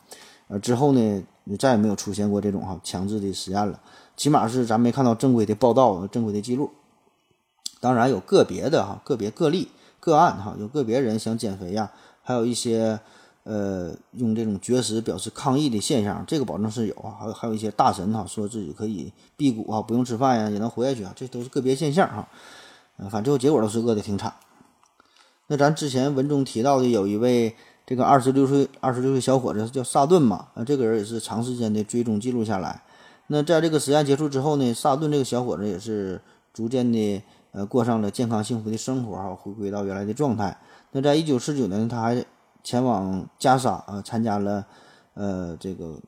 [0.47, 1.23] 呃，之后呢，
[1.59, 3.79] 再也没有出现过这种哈强制的实验了。
[4.17, 6.71] 起码是咱没看到正规的报道、正规的记录。
[7.79, 9.67] 当然有个别的哈个别个例
[9.99, 11.91] 个案哈，有个别人想减肥呀，
[12.23, 12.99] 还有一些
[13.43, 17.13] 呃用这种绝食表示抗议的现象，这个保证是有啊。
[17.19, 22.27] 还有还有一些大神哈，说自己可以辟谷啊，不用吃饭呀也能活下去啊，这都是个别现象哈。
[22.97, 24.33] 呃，反正最后结果都是饿得挺惨。
[25.47, 27.53] 那咱之前文中提到的有一位
[27.85, 32.81] 这个二十六岁二十六岁小伙子叫萨顿嘛，啊，这个人也是长时间的追踪记录下来。
[33.27, 36.21] 那在这个实验结束之后呢，萨顿这个小伙子也是
[36.53, 40.57] 逐渐的呃过上了健康幸福的生活哈，回归到原来的状态。
[40.93, 42.23] 那在一九四九年，他还
[42.63, 44.65] 前往加沙啊，参加了
[45.15, 45.99] 呃这个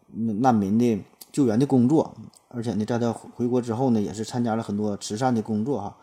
[0.42, 2.14] 难民的救援的工作，
[2.48, 5.98] 而且呢，在他回国之后呢，也是参加了很多慈善的工作哈，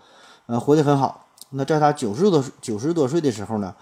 [0.46, 1.28] 呃，活得很好。
[1.50, 3.74] 那在他九十多九十多岁的时候呢，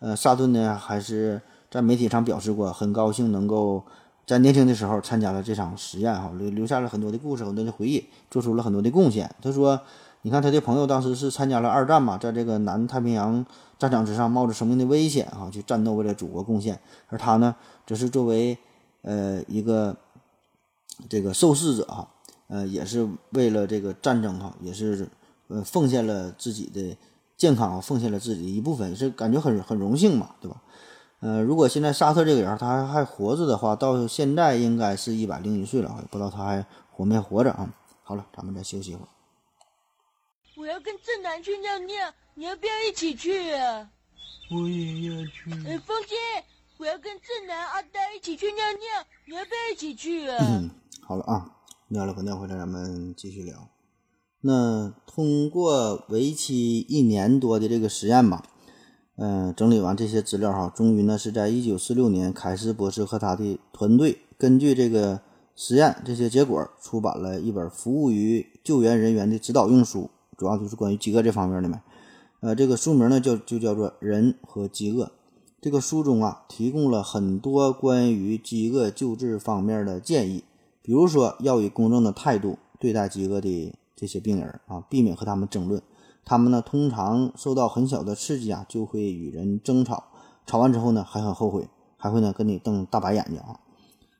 [0.00, 1.40] 呃，萨顿呢还是
[1.70, 3.84] 在媒体上表示过，很高兴能够
[4.26, 9.30] 在年轻的时候参加了这场实验，哈，留留下了很多的故事，很多的回忆，做出了很多的贡献。
[9.40, 9.80] 他说
[10.22, 13.44] ：“你看他的朋友当时是参加了二战嘛，在这个南太平洋
[13.78, 16.80] 战场之上，冒着生命的危险，哈，去战斗，为了祖国贡献。
[17.08, 17.54] 而他呢，
[17.86, 18.58] 则是作为
[19.02, 19.96] 呃一个
[21.08, 22.08] 这个受试者，哈，
[22.48, 25.08] 呃，也是为了这个战争，哈，也是
[25.48, 26.96] 呃奉献了自己的。”
[27.38, 30.60] 健康奉献了自己的一部分，是感觉很很荣幸嘛，对吧？
[31.20, 37.72] 呃，如果现在沙特这个人他还活着的话，到现在应该是一百零一岁了，不知道他还活没活着啊？
[38.02, 39.08] 好了，咱们再休息一会儿。
[40.68, 41.96] 我要跟正南去尿尿，
[42.34, 43.88] 你要不要一起去啊？
[44.54, 45.50] 我也要去。
[45.66, 46.14] 哎，风姐，
[46.76, 50.36] 我要跟正南、阿呆一起去尿尿，你要不要一起去啊？
[50.38, 50.68] 嗯，
[51.00, 51.56] 好了啊，
[51.88, 53.70] 尿了口尿回来，咱们继续聊。
[54.42, 58.44] 那通过为期一年多的这个实验吧，
[59.16, 65.22] 嗯，整理完这些资料哈，终于呢是在一九四六年，凯斯博士和他的团队根据这个
[65.56, 71.82] 实验这些结果，出版了一本服务于救援人员的指导用书，主要就是关于饥饿这方面的嘛。
[72.40, 75.04] 呃，这个书名呢叫就叫做《人和饥饿》。
[75.60, 80.44] 这个书中啊提供了很多关于饥饿救治方面的建议，
[80.80, 83.74] 比如说要以公正的态度对待饥饿的。
[84.00, 85.82] 这些病人啊，避免和他们争论。
[86.24, 90.04] 他们呢，通常受到很小的刺激啊，就会与人争吵。
[90.46, 93.58] 吵完之后呢，还很后悔，还会呢跟你瞪大白眼睛啊。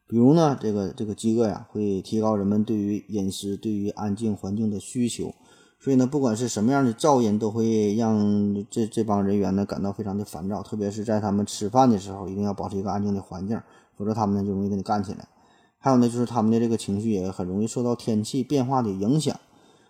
[0.08, 5.32] 比如呢，这个这个饥饿呀，会提高人们对于饮食、对于安静环境的需求。
[5.80, 10.62] 所以呢，不管是什么样的噪音，都会让这这帮人员呢感到非常的烦躁。
[10.62, 13.60] 特别是在他们吃饭的时候，一定要保持一个安静的环境，
[13.96, 15.28] 否则他们呢就容易跟你干起来。
[15.78, 19.38] 还有呢，就是他们的这个情绪也很容易受到天气变化的影响。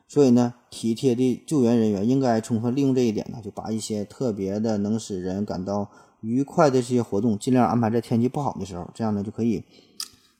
[0.06, 9.64] 所以呢，体贴的救援人员应该充分利用这一点呢，就把一些特别的能使人感到愉快的这些活动，尽量安排在天气不好的时候，这样呢就可以，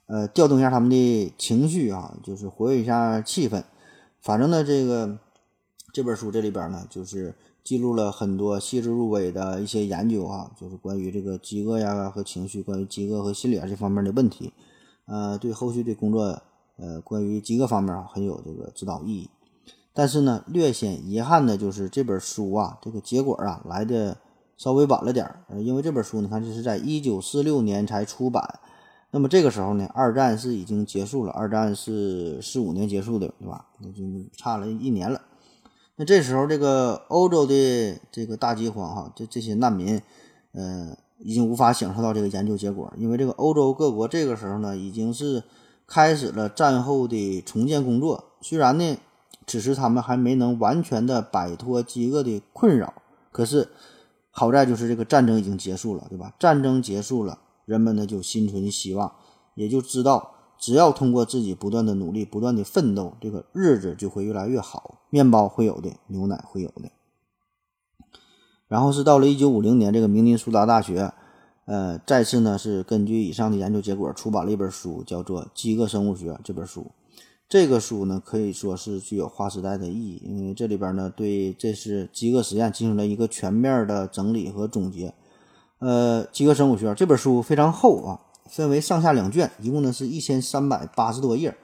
[0.07, 3.63] 呃，调动一下他们的情绪啊，就是活跃一下气氛。
[4.21, 5.19] 反正呢，这个
[5.99, 7.35] 这本书这里边呢，就是
[7.65, 14.53] 记录了很多细致入微的一些研究啊，就是关于这个饥饿呀和情绪，关于饥饿和心理啊这方面的问题，
[15.07, 16.41] 呃，对后续的工作，
[16.77, 19.29] 呃，关于饥饿方面啊很有这个指导意义。
[19.93, 24.17] 但是呢，略显遗憾的就是这本书啊，这个结果啊来的
[24.57, 25.29] 稍微晚了点。
[25.65, 28.61] 因为这本书你看，这是在一九四六年才出版，
[29.11, 33.67] 那么这个时候呢，二战是已经结束了，二战是四五年结束的，对吧？
[33.81, 34.05] 那就
[34.37, 35.21] 差了一年了。
[35.99, 40.01] 那这时候这个欧洲的这个大饥荒哈，这这些难民，
[40.53, 45.43] 呃，已经无法享受到这个研究结果，因为这个欧洲各国这个时候呢，已经是
[45.87, 48.97] 开始了战后的重建工作，虽然呢。
[49.51, 52.93] 此时他们还没能完全的摆脱饥饿的困扰。
[53.33, 53.67] 可是
[54.31, 56.35] 好在就是这个战争已经结束了，对吧？
[56.39, 59.11] 战争结束了，人们呢就心存希望，
[59.55, 66.91] 也就知道只要通过自己不断的努力、不断的奋斗，这个日子就会越来越好，面包会有的，牛奶会有的。
[68.67, 71.13] 然后是到了一九五零年，这个明尼苏达大学，
[71.65, 76.87] 呃，再次呢是根据以上的研究结果出版了一本书，叫做《饥饿生物学》这本书。
[77.49, 85.15] 这个书呢可以说是具有划时代的意义，因为这里边呢对这是饥饿实验进行了一个全面的整理和总结。
[85.79, 91.57] 呃，《饥饿生物学》这本书非常厚啊，分为上下两卷，一共呢是一千三百八十多页。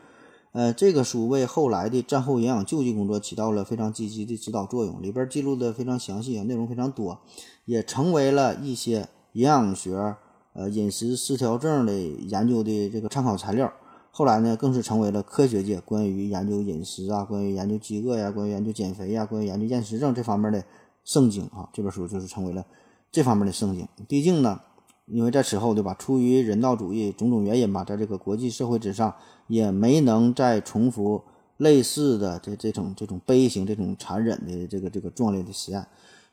[0.55, 7.19] 呃，这个书为后来的战后营养救济工作起到了非常积极的指导作用，里边记录的非常详细啊，内容非常多，
[7.65, 10.15] 也成为了一些营养学、
[10.53, 13.73] 呃饮食失调症的研究的这个参考材料。
[14.13, 20.65] 后来呢，更是成为了科学界关于研究饮食啊、关于研究饥饿呀、关于研究减肥呀、关于研究厌食症这方面的
[21.03, 21.69] 圣经啊。
[21.73, 22.65] 这本书就是成为了
[23.11, 23.89] 这方面的圣经。
[24.07, 24.61] 毕竟呢。
[25.07, 25.93] 因为在此后，对吧？
[25.95, 29.15] 出于人道主义种种原因吧，在这个国际社会之上，
[29.49, 31.23] 也没能再重复
[31.59, 35.87] 类似的这这种这种悲情、这种残忍的这个这个壮烈的实验。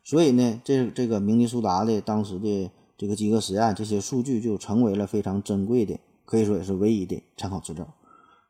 [0.05, 7.85] 所以呢，这这个明尼苏达的当时的这个饥饿实验，这些数据就成为了非常珍贵的，可以说也是唯一的参考资料。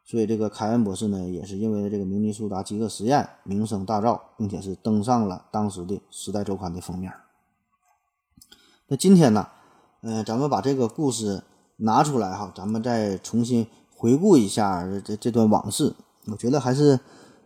[0.05, 7.11] 所以这个凯恩博士呢，也是因为这个明尼苏达饥饿实验名声大噪，并且是登上了当时的《时代周刊》的封面。
[8.87, 9.47] 那今天呢？
[10.01, 11.43] 嗯，咱们把这个故事
[11.77, 15.93] 拿出来哈，咱们再重新回顾一下这这段往事，
[16.25, 16.99] 我觉得还是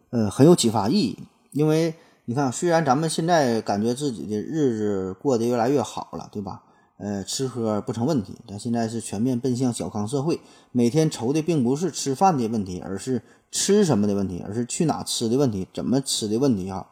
[0.09, 1.19] 呃很有启发意义。
[1.51, 1.93] 因为
[2.25, 6.63] 你看，虽然咱们现在感觉自己的日子过得越来越好了，对吧？
[6.97, 10.39] 呃，吃喝不成问题，但现在是全面奔向小康社会，
[10.71, 16.87] 每天愁的并不是吃饭的问题，而是吃什么的问题，而是去哪吃的问题，怎么吃的问题哈？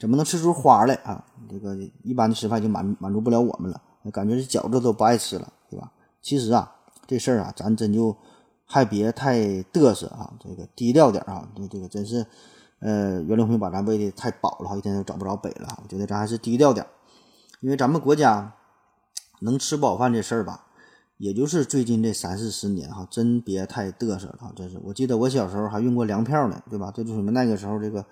[0.00, 1.22] 怎么能吃出花来啊？
[1.50, 3.78] 这个一般的吃饭就满满足不了我们了。
[4.10, 5.90] 感觉这饺子都不爱吃了，对吧？
[6.20, 6.74] 其实啊，
[7.06, 8.16] 这事儿啊，咱真就
[8.64, 9.38] 还别太
[9.72, 12.26] 嘚瑟啊，这个低调点啊，这这个真是，
[12.80, 15.78] 呃，袁隆平把咱喂的太饱了，一天都找不着北了。
[15.82, 16.86] 我觉得咱还是低调点，
[17.60, 18.54] 因为咱们国家
[19.40, 20.66] 能吃饱饭这事儿吧，
[21.18, 24.52] 也就是最近这三四十年哈，真别太嘚瑟了。
[24.56, 26.92] 真是，我记得我小时候还用过粮票呢，对吧？
[26.94, 28.04] 这就是那个时候这个。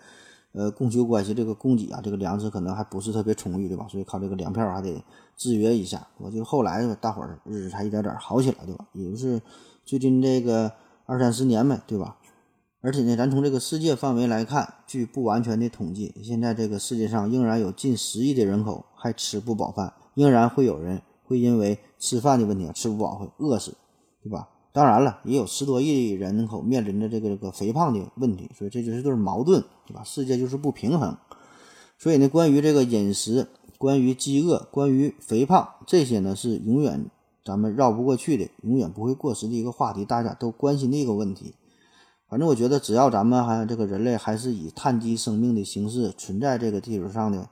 [0.53, 3.87] 呃，供求关系这个供给啊，这个粮食可能还不是特别充裕，对吧？
[3.89, 5.03] 所以靠这个粮票还得
[5.37, 6.07] 制约一下。
[6.19, 8.87] 我就后来大伙儿日子才一点点好起来，对吧？
[8.93, 9.41] 也就是
[9.85, 10.71] 最近这个
[11.07, 12.19] 二三十年呗，对吧？
[12.83, 23.75] 而且呢，咱从这个世界范围来看，据不完全的统计，现在这个世界上仍然有近十亿的人口还吃不饱饭，仍然会有人会因为吃饭的问题吃不饱会饿死，
[24.23, 24.49] 对吧？
[24.73, 30.03] 当然了，也有十多亿人口面临着这个这个肥胖的问题，所以这就是都是矛盾，对吧？
[30.03, 31.15] 世界就是不平衡。
[31.99, 37.05] 所以呢，关于这个饮食、关于饥饿、关于肥胖这些呢，是永远
[37.45, 41.55] 咱们绕不过去的，永远不会过时的一个话题，大家都关心的一个问题。
[42.27, 47.47] 反正我觉得，只要咱们还这个人类还是以碳基生命的形式存在这个地球上的，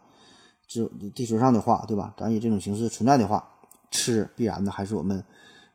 [0.66, 2.14] 这地球上的话，对吧？
[2.16, 3.46] 咱以这种形式存在的话，
[3.90, 5.22] 吃必然的还是我们。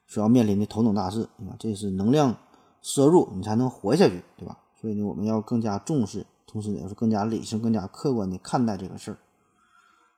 [0.08, 1.56] 所要面临的头等大事，啊？
[1.58, 2.36] 这是能量
[2.82, 4.58] 摄入，你才能活下去，对吧？
[4.80, 9.18] 所以呢，我们要更加重视，同时也是更加理性、更加客观的看待这个事儿。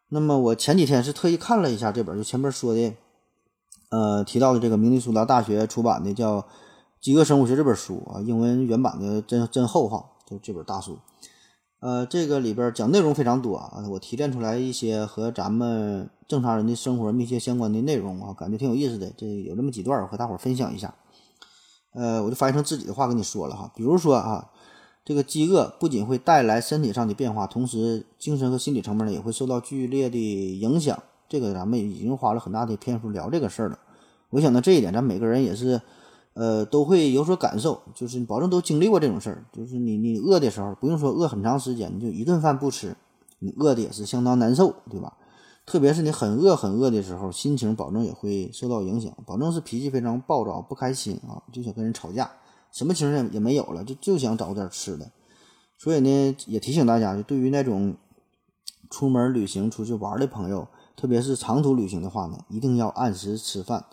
[0.09, 2.93] 那么，我前几天是特意看了一下这本，就前面说的，
[3.89, 6.41] 呃，提到的这个明尼苏达大学出版的叫
[6.99, 10.97] 《饥饿生物学》这本书啊，英文原版的真真厚哈，就这本大书。
[11.87, 19.09] 呃，这个里边讲内容非常多啊，我提炼出来一些和咱们正常人的生活密切相关的内容啊，感觉挺有意思的。
[19.15, 20.93] 这有这么几段，我和大伙儿分享一下。
[21.93, 24.49] 呃，我就翻译成自己的话跟你说了哈，比如说啊，
[25.05, 31.01] 这个饥饿不仅会带来身体上的变化，同时精神和心理层面呢也会受到剧烈的影响。
[31.29, 33.79] 这个咱们已经花了很大的篇幅聊这个事儿了。
[34.31, 35.81] 我想到，这一点咱每个人也是。
[36.37, 39.43] 呃，都会有所感受，就是保证都经历过这种事儿。
[39.51, 42.95] 就是你你饿的时候，不用说饿很长时间，你就一顿饭不吃，
[43.39, 45.17] 你饿的也是相当难受，对吧？
[45.65, 52.31] 特别是你很饿很饿的时候，心情保证也会受到影响，保证是脾气非常暴躁、不开心啊，就想跟人吵架，
[52.71, 55.11] 什么情绪也没有了，就就想找点吃的。
[55.77, 57.95] 所以呢，也提醒大家，就对于那种
[58.89, 63.83] 出门旅行、出去玩的朋友，特别是长途旅行的话呢，一定要按时吃饭。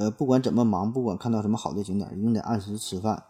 [0.00, 3.22] 呃，不管怎么忙，不管看到什么好的景点，一定得按时吃饭。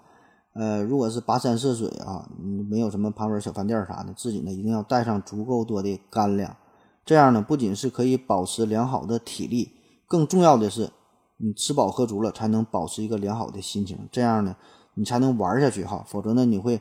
[0.52, 6.56] 呃，如果是跋山涉水啊，没有什么旁边小饭店啥的，自己呢一定要带上足够多的干粮。
[7.04, 9.72] 这样呢，不仅是可以保持良好的体力，
[10.06, 10.92] 更重要的是，
[11.38, 13.98] 你吃饱喝足了，才能保持一个良好的心情。
[14.12, 14.54] 这样呢，
[14.94, 16.04] 你才能玩下去哈。
[16.06, 16.80] 否则呢，你会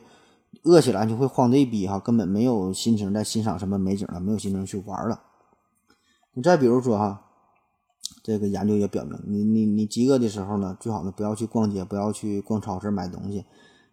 [0.62, 5.20] 饿起来就会慌的一逼哈，根本没有心情再欣赏什么美景了，没有心情去玩了。
[6.34, 7.29] 你再比如说哈，
[8.22, 13.44] 这个研究也表明，你你你饥饿的时候呢，最好呢不要去逛街，不要去逛超市买东西，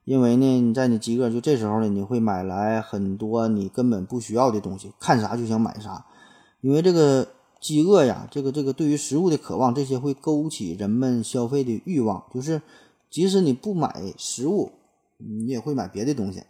[0.03, 6.05] 因为呢你在你饥饿就这时候呢，你会买来很多你根本不需要的东西，看啥就想买啥，
[6.61, 7.27] 因为这个
[7.59, 12.61] 饥饿呀，这个这个对于食物的渴望，这些会勾起人们消费的欲望，就是
[13.09, 14.71] 即使你不买食物，
[15.17, 16.43] 你也会买别的东西，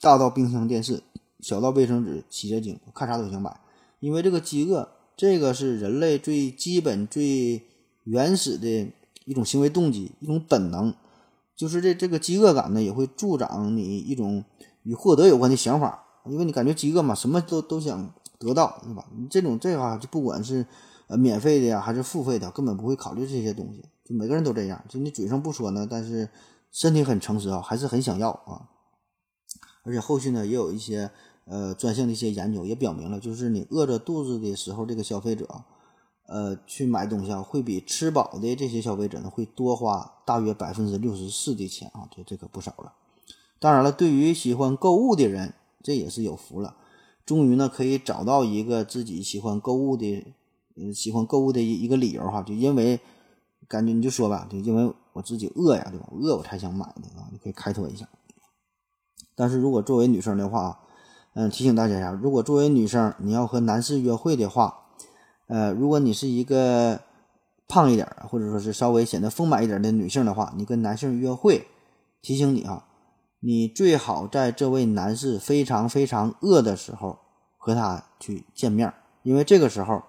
[0.00, 1.02] 大到冰箱、电视，
[1.40, 3.60] 小到卫生纸、洗洁精，看啥都想买。
[4.00, 4.88] 因为这个饥饿，
[5.18, 7.60] 这个是人类最基本、最
[8.04, 8.92] 原始的
[9.24, 10.94] 一种行为动机，一种本能。
[11.56, 14.44] 就是这这个饥饿感呢，也会助长你一种
[14.84, 19.04] 与获得有关的想法，因为你感觉饥饿嘛，什么都都想得到，对吧？
[19.18, 20.64] 你这种这话就不管是
[21.08, 23.84] 呃免费的呀，还是付费的，根本不会考虑这些东西。
[24.04, 26.28] 就每个人都这样，就你嘴上不说呢，但是
[26.70, 28.70] 身体很诚实啊，还是很想要啊。
[29.82, 31.10] 而且后续呢，也有一些。
[31.50, 35.64] 呃，专项的一些研究也表明了，就是你饿着肚子的时候，这个消费者，
[36.26, 42.92] 呃，去买东西啊，会比吃饱的这些消费者呢，会多花大约百分之六十四的钱啊，这这可不少了。
[43.58, 46.76] 当然了，对于喜欢购物的人，这也是有福了，
[47.24, 50.34] 终于呢可以找到一个自己喜欢购物的，
[50.94, 53.00] 喜欢购物的一一个理由哈，就因为
[53.66, 56.08] 感觉你就说吧，就因为我自己饿呀，对吧？
[56.12, 58.06] 饿我才想买的啊，你可以开脱一下。
[59.34, 60.80] 但是如果作为女生的话，
[61.34, 64.86] 嗯，提醒大家一下，如果作为女生，你要和男士约会的话，
[65.46, 67.00] 呃，如果你是一个
[67.68, 71.66] 胖一点或者说是稍微显得丰满一点的女性的话，你跟男性约会，
[72.22, 72.86] 提醒你啊，
[73.40, 77.16] 你最好在这位男士非常非常饿的时候
[77.56, 80.02] 和他去见面，因为这个时候，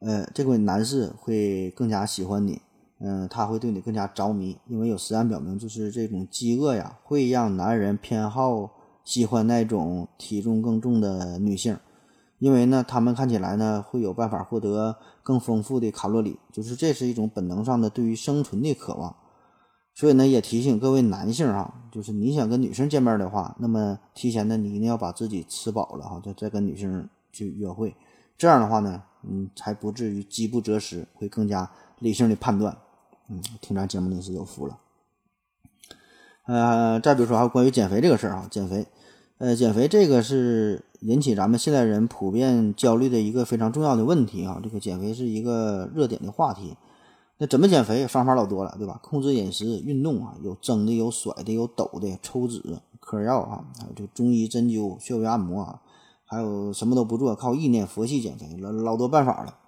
[0.00, 2.60] 呃，这位男士会更加喜欢你，
[2.98, 8.72] 嗯，他会对你更加着迷，因为有实验表明，就是这种饥饿呀，会让男人偏好。
[9.06, 11.78] 喜欢那种体重更重的女性，
[12.40, 19.16] 因为呢，她们看起来呢会有办法获得更丰富的卡路里，就是这是一种本能上的对于生存的渴望。
[19.94, 27.94] 所以呢，也提醒各位男性哈，就是你想跟女生见面的话，那么提前呢，你一定要把自己吃饱了哈，再再跟女生去约会，
[28.36, 32.76] 这样的话呢，嗯，才不至于饥不择食，会更加理性的判断。
[33.30, 34.78] 嗯，听咱节目你是有福了。
[36.46, 38.86] 呃，再比如说还有关于减肥这个事儿啊，减肥。
[39.38, 44.58] 呃，减肥这个是引起咱们现代人普遍焦虑的一个非常重要的问题啊。
[44.64, 46.74] 这个减肥是一个热点的话题。
[47.36, 48.06] 那怎么减肥？
[48.06, 48.98] 方法老多了，对吧？
[49.02, 52.62] 控制饮食、运动啊，有蒸的，有甩的，有抖的，抽脂、
[52.98, 55.80] 嗑药啊，还有这中医针灸、穴位按摩啊，
[56.24, 59.58] 还有什么都不做，靠意念、佛系减肥，老老多办法了。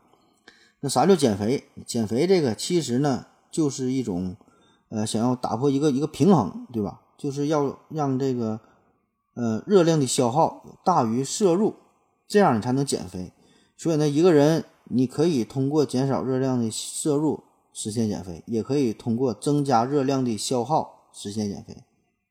[0.81, 1.65] 那啥叫减肥？
[1.87, 4.35] 减肥这个其实呢，就是一种
[4.89, 7.03] 呃，想要打破一个一个平衡，对吧？
[7.19, 8.59] 就是要让这个。
[9.39, 11.77] 呃，热量的消耗大于摄入，
[12.27, 13.33] 这样你才能减肥。
[13.77, 21.85] 所以呢，一个人你可以通过减少热量的摄入实现减肥，也可以通过增加热量的消耗实现减肥。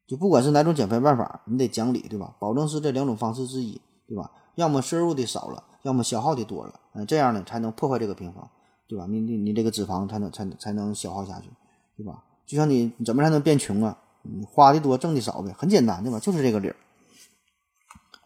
[0.06, 2.36] 就不管是哪种减肥办法，你得讲理，对吧？
[2.40, 4.30] 保证是这两种方式之一，对吧？
[4.56, 8.46] 要么摄入的少了，要么消耗的多了，嗯，这样呢才能破坏这个平衡，
[8.86, 9.06] 对吧？
[9.10, 11.50] 你你你这个脂肪才能才能才能消耗下去，
[11.96, 12.22] 对吧？
[12.46, 13.98] 就像你怎么才能变穷啊？
[14.24, 16.20] 你花的多，挣的少呗，很简单，对吧？
[16.20, 16.76] 就是这个理儿。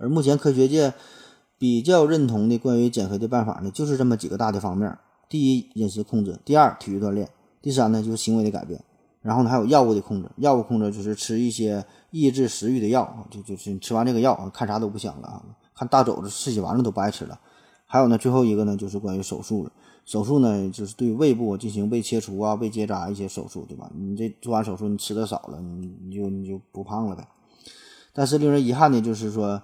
[0.01, 0.93] 而目前科学界
[1.59, 4.97] 比较认同的关于减肥的办法呢，就是这么几个大的方面：
[5.29, 7.27] 第一，饮食控制；第二，体育锻炼；
[7.61, 8.83] 第三呢，就是行为的改变。
[9.21, 10.27] 然后呢，还有药物的控制。
[10.37, 15.45] 药物控制就是吃一些抑制食欲的药，就就是你吃完这个药，看啥都不想了啊，
[15.75, 17.39] 看大肘子吃起完了都不爱吃了。
[17.85, 19.71] 还有呢，最后一个呢，就是关于手术了。
[20.03, 23.87] 手术呢，就是对胃部进行胃切除啊、胃结扎一些手术，对吧？
[23.95, 27.27] 你这做完手术，你吃的少了，你你就你就不胖了呗。
[28.13, 29.61] 但是令人遗憾的就是说。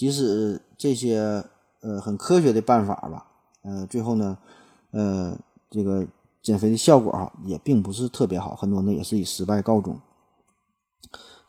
[0.00, 1.44] 即使这些
[1.82, 3.26] 呃很科学的办法吧，
[3.60, 4.38] 呃，最后呢，
[4.92, 5.38] 呃，
[5.68, 6.06] 这个
[6.40, 10.00] 减肥的效果哈也并不是特别好，很多呢也是以失败告终。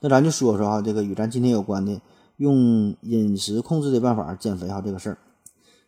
[0.02, 2.02] 那咱就说说哈，这个与咱今天有关的
[2.36, 5.18] 用饮食控制的办法减肥哈这个事儿。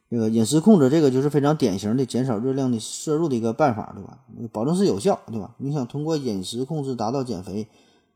[0.10, 4.20] 这个饮食控制这个就是非常典型的减少热量的摄入的一个办法，对吧？
[4.54, 5.54] 保证是有效，对吧？
[5.58, 7.68] 你想通过饮食控制达到减肥，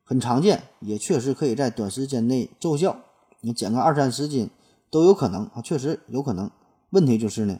[0.06, 2.96] 很常见，也确实可以在短时间内奏效。
[3.42, 4.50] 你减个二三十斤
[4.90, 6.50] 都有可能啊，确实有可能。
[6.92, 7.60] 问题就是呢，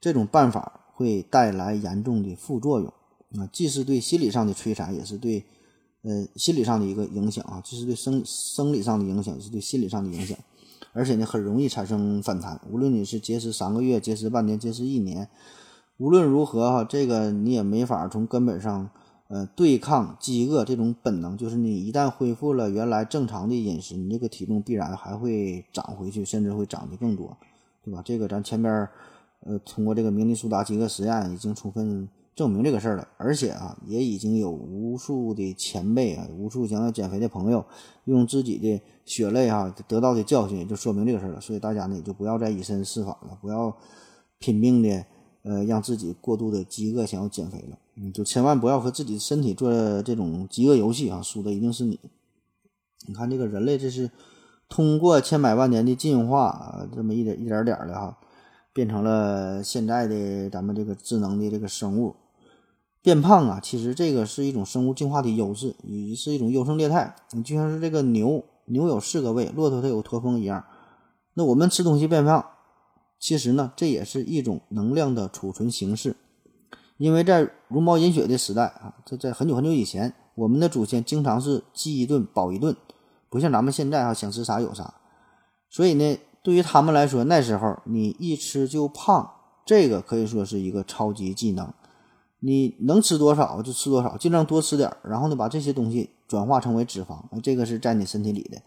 [0.00, 2.88] 这种办法会带来严重的副作用
[3.40, 5.44] 啊，既是对心理上的摧残，也是对
[6.02, 10.38] 呃心理上的一个影响啊，既是对生生理上的影响，也是对心理上的影响。
[10.92, 12.60] 而且呢，很容易产生反弹。
[12.70, 15.28] 无论你是节食三个月、节食半年、节食一年，
[15.96, 18.90] 无论如何哈，这个你也没法从根本上
[19.32, 27.34] 呃对抗饥饿这种本能，就是你一旦恢复了原来正常的饮食，你这个体重必然还会长回去，甚至会长得更多，
[27.82, 28.02] 对吧？
[28.04, 28.90] 这个咱前边儿
[29.40, 37.64] 呃通过这个明尼苏达饥饿实验已经充分证明这个事儿了，而且啊也已经有无数的前辈啊，无数想要减肥的朋友
[38.04, 41.40] 用自己的血泪啊得到的教训，就说明这个事儿了。
[41.40, 43.74] 所以大家呢也就不要再以身试法了，不要
[44.38, 45.04] 拼命的
[45.42, 47.78] 呃让自己过度的饥饿，想要减肥了。
[47.96, 51.98] 嗯，就千万不要和自己身体做这种饥饿游戏啊，输的一定是你。
[53.06, 54.10] 你看这个人类，这是
[54.68, 58.16] 通过千百万年的进化，这么一点一点点的哈，
[58.72, 62.16] 变成了现在的咱们这个智能的这个生物。
[63.02, 67.16] 变胖啊，其实这个是一种生物进化的优势，也是一种优胜劣汰。
[67.32, 70.64] 你就像是这个牛，牛有四个胃，骆驼它有驼峰一样。
[71.34, 72.44] 那我们吃东西变胖，
[73.22, 76.16] 其实呢，这也是一种能量的储存形式。
[76.96, 82.74] 因为在茹毛饮血的时代啊，这在很久很久以前，我们的祖先经常是饥一顿饱一顿，
[83.30, 84.94] 不像咱们现在啊想吃啥有啥。
[85.70, 89.30] 所以呢，对于他们来说，那时候你一吃就胖，
[89.64, 91.72] 这个可以说是一个超级技能。
[92.40, 98.60] 你能吃多少就吃多少，尽量多吃点，然后呢，把这些东西转化成为脂肪，这个是在你身体里的。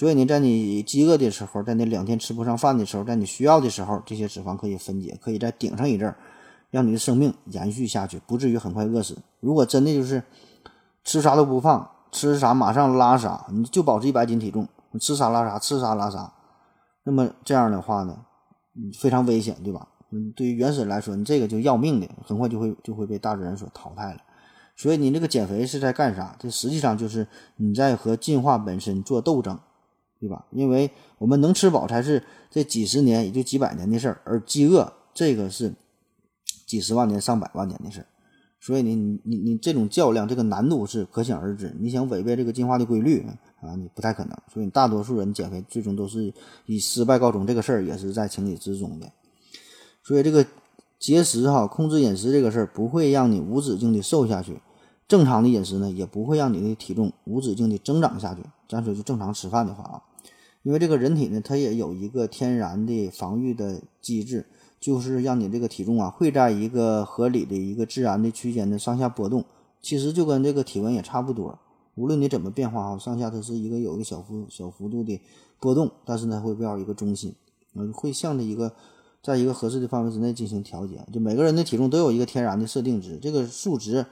[0.00, 6.16] 所以你在你饥饿的时候，在那两天吃不上饭的时候，在你需要的时候，这些脂肪可以分解，可以再顶上一阵儿，
[6.70, 9.18] 让你的生命延续下去，不至于很快饿死。
[9.40, 10.22] 如果真的就是
[11.04, 14.66] 吃啥都不胖，吃啥马上拉啥，你就保持一百斤体重，
[14.98, 16.32] 吃啥拉啥，吃啥拉啥，
[17.04, 18.16] 那么这样的话呢，
[18.98, 19.86] 非常危险，对吧？
[20.12, 24.20] 嗯，对于原始人来说，你这个就要命的，很快就会就会被大自然所淘汰了。
[24.76, 26.34] 所以你这个减肥是在干啥？
[26.38, 29.60] 这实际上就是你在和进化本身做斗争，
[30.20, 30.44] 对吧？
[30.52, 35.74] 因为我们能吃饱才是这几十年也就几百年的事儿，而饥饿这个是
[36.66, 38.06] 几十万年、上百万年的事儿。
[38.60, 38.94] 所以，你
[39.24, 41.74] 你你这种较量，这个难度是可想而知。
[41.80, 43.24] 你想违背这个进化的规律
[43.62, 44.36] 啊，你不太可能。
[44.52, 46.30] 所以大多数人减肥最终都是
[46.66, 49.10] 以失败告终，这个事儿也是在情理之中的。
[50.04, 50.44] 所以这个
[50.98, 54.60] 节食哈，控制饮食这个事儿不会让你无止境的瘦下去，
[55.08, 58.42] 正常的饮食呢也不会让你的体重无止境的增长下去。
[58.68, 60.02] 咱说就正常吃饭的话啊，
[60.62, 64.46] 因为这个人体呢，它也有一个天然的防御的机制，
[64.78, 69.44] 就是让你这个体重啊会在一个合理的一个自然的区间的上下波动。
[69.80, 71.58] 其实就跟这个体温也差不多，
[71.94, 75.20] 无论你怎么变化啊，上下它是一个有一个小幅小幅度的
[75.58, 77.34] 波动，但是呢会围绕一个中心，
[77.74, 78.72] 嗯，会向着一个。
[79.22, 84.06] 在一个合适的范围之内进行调节，就每个人的体重都有一个天然的设定值，这个数值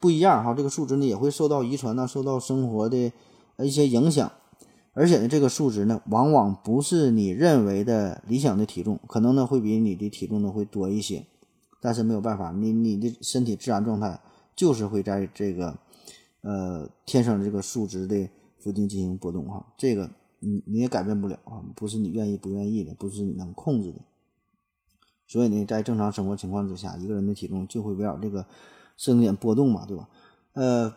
[0.00, 3.12] 不一样哈，这个数值呢也会受到遗传呐，受到生活的
[3.58, 4.32] 一些影响，
[4.94, 11.26] 而且呢这个数值呢往往不是你认为的理想的体重，可能呢会比你的体重呢会多一些，
[11.80, 14.20] 但是没有办法，你你的身体自然状态
[14.56, 15.76] 就是会在这个
[16.42, 18.28] 呃天生的这个数值的
[18.58, 24.00] 附近进行波动哈，这个你你也改变不了啊，不是你愿意不愿意的，不是你能控制的。
[25.26, 28.46] 所以呢，在正常生活情况之下，一个人的体重就会围绕这个
[28.96, 30.08] 设定点波动嘛，对吧？
[30.52, 30.94] 呃，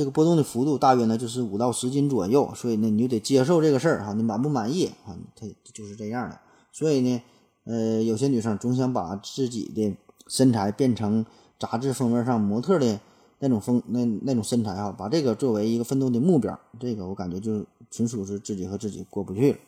[0.00, 5.14] 这个波动的幅度大约呢就是五到十斤左右，所以呢，你就得接受这个事儿哈，你满不满意啊？
[5.36, 6.40] 它就是这样的。
[6.72, 7.20] 所以呢，
[7.64, 9.94] 呃，有些女生总想把自己的
[10.26, 11.26] 身材变成
[11.58, 12.98] 杂志封面上模特的
[13.40, 19.58] 那种风那那种身材哈，把这个作为一个奋斗的目标，这个我感觉就纯属是自己和自己过不去了。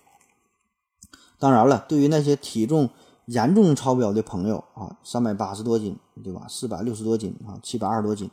[1.38, 2.88] 当然了，对于那些体重，
[3.26, 6.46] 严重超标的朋友啊，三百八十多斤，对吧？
[6.48, 8.30] 四百六十多斤啊，七百二十多斤，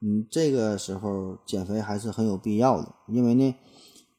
[0.00, 3.54] 嗯，这个时候减肥还是很有必要的，因为呢，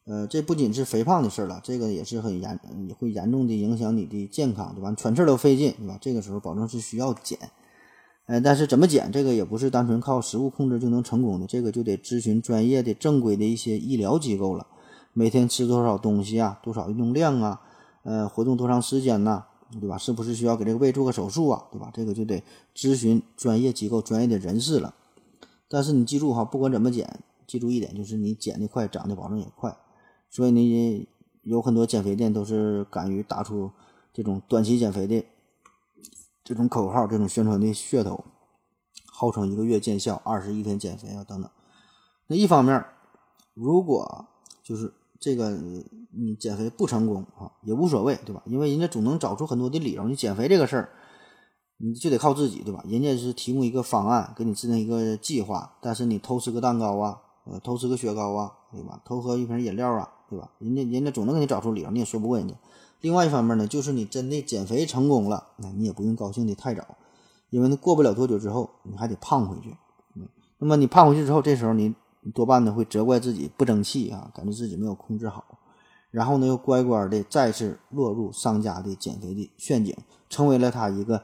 [0.06, 2.58] 呃，这不仅是肥胖的事儿了，这个也是很严，
[2.88, 4.92] 也会严重的影响你的健康，对吧？
[4.96, 5.96] 喘气都费劲，对吧？
[6.00, 7.38] 这个时候保证是需要减，
[8.26, 14.66] 呃，但是怎么减，这个也不是单纯靠食物控制就能成功的，这个就得咨询专业的、正规的一些医疗机构了。
[15.12, 16.58] 每天吃多少东西啊？
[16.62, 17.60] 多少运动量啊？
[18.02, 19.44] 呃，活动多长时间呐？
[19.80, 19.96] 对吧？
[19.96, 21.64] 是不是需要给这个胃做个手术啊？
[21.70, 21.90] 对吧？
[21.94, 22.42] 这个就得
[22.74, 24.94] 咨询专业机构、专业的人士了。
[25.68, 29.76] 但是你记住哈，不管怎么减，记住一点就是你减的快，长的保证也快。
[30.30, 31.08] 所以呢，
[31.42, 33.70] 有很多减肥店都是敢于打出
[34.12, 35.24] 这种短期减肥的
[36.42, 38.24] 这种口号、这种宣传的噱头，
[39.06, 41.50] 号称一个月见效、二十一天减肥啊等等。
[42.26, 42.84] 那一方面，
[43.54, 44.26] 如果
[44.62, 45.58] 就是这个。
[46.10, 48.42] 你减肥不成功啊，也无所谓，对吧？
[48.46, 50.08] 因为人家总能找出很多的理由。
[50.08, 50.88] 你减肥这个事儿，
[51.78, 52.84] 你就得靠自己，对吧？
[52.86, 55.76] 人家是提供一个方案，给你制定一个计划。
[55.80, 59.00] 但是你偷吃个蛋糕啊，呃，偷吃个雪糕啊，对吧？
[59.04, 60.50] 偷喝一瓶饮料啊，对吧？
[60.58, 62.54] 人家人家总能给你找出理由，你也说不过人家。
[63.00, 66.84] 另外一方面呢，就是你真的减肥成功了，那你也不用高兴的太早，
[67.50, 69.76] 因为过不了多久之后，你还得胖回去。
[70.16, 71.94] 嗯那么你胖回去之后，这时候你
[72.34, 75.44] 多半呢会责怪自己不争气啊，感觉自己没有控制好，
[76.10, 79.96] 然后呢又乖乖的再次落入商家的减肥的陷阱，
[80.28, 81.22] 成为了他一个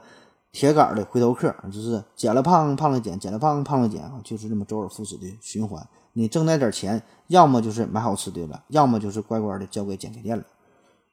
[0.54, 5.84] 铁杆的回头客，就是减了胖，胖了减，减了胖，胖了减啊，就是这么周而复始的循环。
[6.12, 10.44] 你挣那点钱，要么就是买好吃的了，要么就是乖乖的交给减肥店了。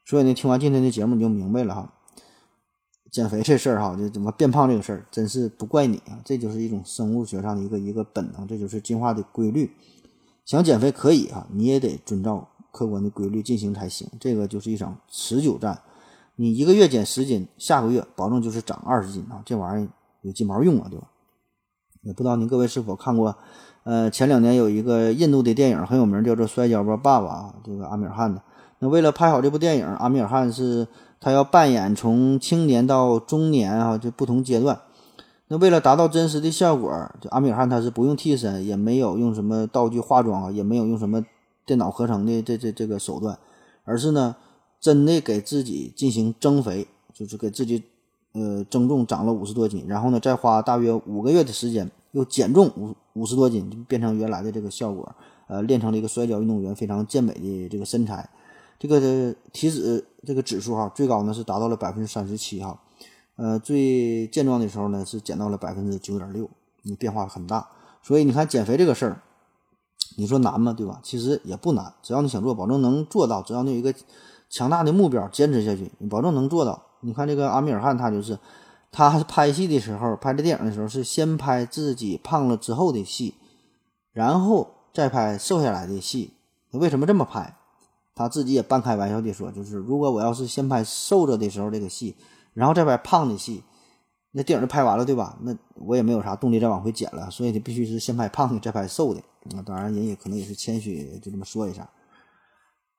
[0.06, 1.92] 所以呢，听完今天的节目你就明白了哈，
[3.10, 9.72] 减肥这事儿哈，就怎么变胖这个事儿，真是不怪你啊，这就是一种生物学上的一个一个本能，这就是进化的规律。
[10.46, 14.08] 想减肥可以啊，你也得遵照客观的规律进行才行。
[14.20, 15.82] 这个就是一场持久战，
[16.42, 19.88] 你一个月减十斤，下个月保证就是长二十斤啊，这玩意儿
[20.24, 21.08] 有鸡毛用啊，对吧？
[22.02, 23.36] 也不知道您各位是否看过，
[23.84, 28.42] 呃，前两年有一个印度的电影很有名，叫做《摔跤吧，爸爸》啊，这个阿米尔汗的。
[28.80, 30.88] 那为了拍好这部电影，阿米尔汗是
[31.20, 34.82] 他要扮演从青年到中年啊，就不同阶段。
[35.50, 41.24] 那为了达到真实的效果，就阿米尔汗他是不用替身，也没有用什么道具化妆啊，也没有用什么
[41.68, 43.38] 电脑合成的这这这个手段，
[43.84, 44.36] 而是呢，
[44.82, 47.84] 真的给自己进行增肥，就是给自己
[48.34, 55.16] 呃增重长了五十多斤，然后呢，再花大约五个月的时间又减重五五十多斤，就变成原来的这个效果，
[55.48, 58.28] 呃，练成了一个摔跤运动员非常健美的这个身材。
[58.80, 59.00] 这个
[59.54, 62.82] 体脂这个指数哈，最高呢是达到了百分之三十七哈，
[63.36, 66.50] 呃，最健壮的时候呢是减到了百分之九点六，
[66.82, 67.70] 你变化很大。
[68.02, 69.22] 所以你看减肥这个事儿，
[70.18, 70.74] 你说难吗？
[70.74, 71.00] 对吧？
[71.04, 73.44] 其实也不难，只要你想做，保证能做到。
[73.44, 73.94] 只要你有一个
[74.52, 76.80] 强大的目标，坚持下去，你保证能做到。
[77.00, 78.38] 你看这个阿米尔汗，他就是
[78.92, 83.36] 他拍戏的时候，拍这电影的时候是先拍自己胖了之后的戏，
[84.12, 86.34] 然后再拍瘦下来的戏。
[86.72, 87.56] 为什么这么拍？
[88.14, 92.16] 他自己也半开玩笑地说：“就是如果我要是先拍瘦着的时候这个戏，
[92.54, 93.64] 然后再拍胖的戏，
[94.32, 95.38] 那电影就拍完了，对吧？
[95.42, 97.32] 那我也没有啥动力再往回减了。
[97.32, 99.22] 所以，你必须是先拍胖的，再拍瘦的。
[99.44, 101.90] 那当然，人也可能也是谦虚，就这么说一下。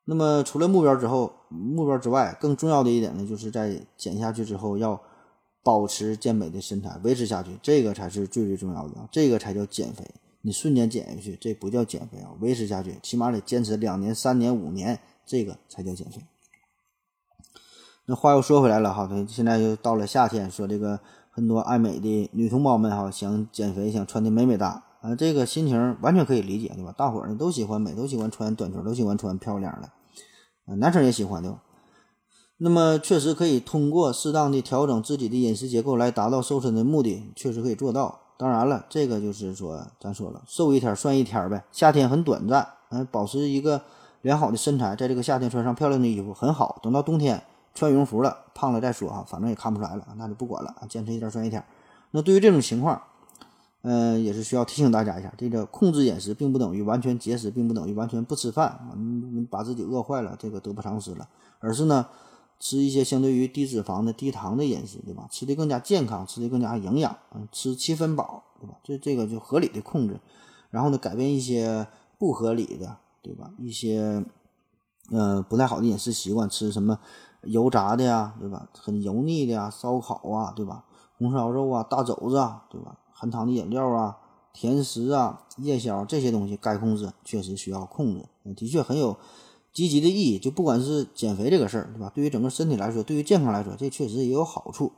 [0.05, 5.01] 那么，除了目标之后，目标之外，更重要的一点呢，就是在减下去之后要
[5.63, 10.05] 保持健美的身材，维持下去，这个才是最最重要的，这个才叫减肥。
[10.43, 12.31] 你瞬间减下去，这不叫减肥啊！
[12.41, 16.21] 维持下去，起码得坚持两年、三年、五年。”这个才叫减肥。
[18.07, 20.99] 那话又说回来了哈，现在又到了夏天，说这个
[21.31, 26.95] 很多爱美的女同胞们哈，想减肥，想穿的美美哒啊，这个心情完全可以理解，对吧？
[26.97, 29.91] 大伙儿呢都喜欢美，都喜欢穿短裙，都喜欢穿漂亮的，
[30.67, 31.59] 啊，男生也喜欢，对吧？
[32.59, 38.21] 那么确实可以通过适当的调整自己的饮食结构来达到瘦身的目的，确实可以做到。
[38.39, 41.65] 当然了，这个就是说，咱说了，瘦一天算一天呗。
[41.71, 43.83] 夏天很短暂，嗯，保持一个。
[44.23, 46.79] 良好的身材，在这个夏天穿上漂亮的衣服很好。
[46.81, 47.43] 等到冬天
[47.75, 51.61] 穿羽绒服了，胖了再说哈，反正也看不出来了，那就不管了坚持一天算一天。
[52.13, 53.03] 那对于这种情况，
[53.83, 59.03] 嗯，也是需要提醒大家一下，这个控制饮食并不等于完全节食，并不等于完全不吃饭啊，你
[59.33, 61.29] 你把自己饿坏了，这个得不偿失了。
[61.61, 62.07] 而是呢，
[62.59, 65.29] 吃一些相对于低脂肪的、低糖的饮食，对吧？
[65.31, 68.77] 吃的更加健康，吃的更加营养，嗯，吃七分饱，对吧？
[68.83, 70.21] 这这个就合理的控制，
[70.71, 71.87] 然后呢，改变一些
[72.19, 72.97] 不合理的。
[73.25, 73.53] 对吧？
[73.57, 74.25] 一些，
[75.13, 76.99] 呃，不太好的饮食习惯，吃什么
[77.43, 78.69] 油炸的呀，对吧？
[78.77, 80.85] 很油腻的呀，烧烤啊，对吧？
[81.19, 82.99] 红烧肉啊，大肘子啊，对吧？
[83.23, 84.19] 含糖的饮料啊，
[84.53, 88.25] 甜食啊，夜宵这些东西该控制，确实需要控制。
[88.57, 89.17] 的确很有
[89.73, 90.41] 积极的意义。
[90.41, 92.11] 就不管是减肥这个事儿，对吧？
[92.13, 94.91] 对于整个身体来说，对于健康来说，这确实也有好处。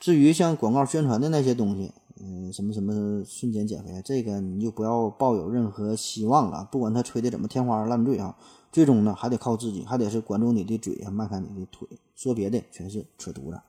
[0.00, 6.68] 至于像广告宣传的那些东西，嗯，什么什么瞬间减肥，这个你就不要抱有任何希望了。
[6.72, 8.36] 不管他吹的怎么天花乱坠啊，
[8.72, 11.86] 最终呢还得靠自己，还得是管住你的嘴啊，迈开你的腿。
[12.16, 13.60] 说别的全是扯犊子。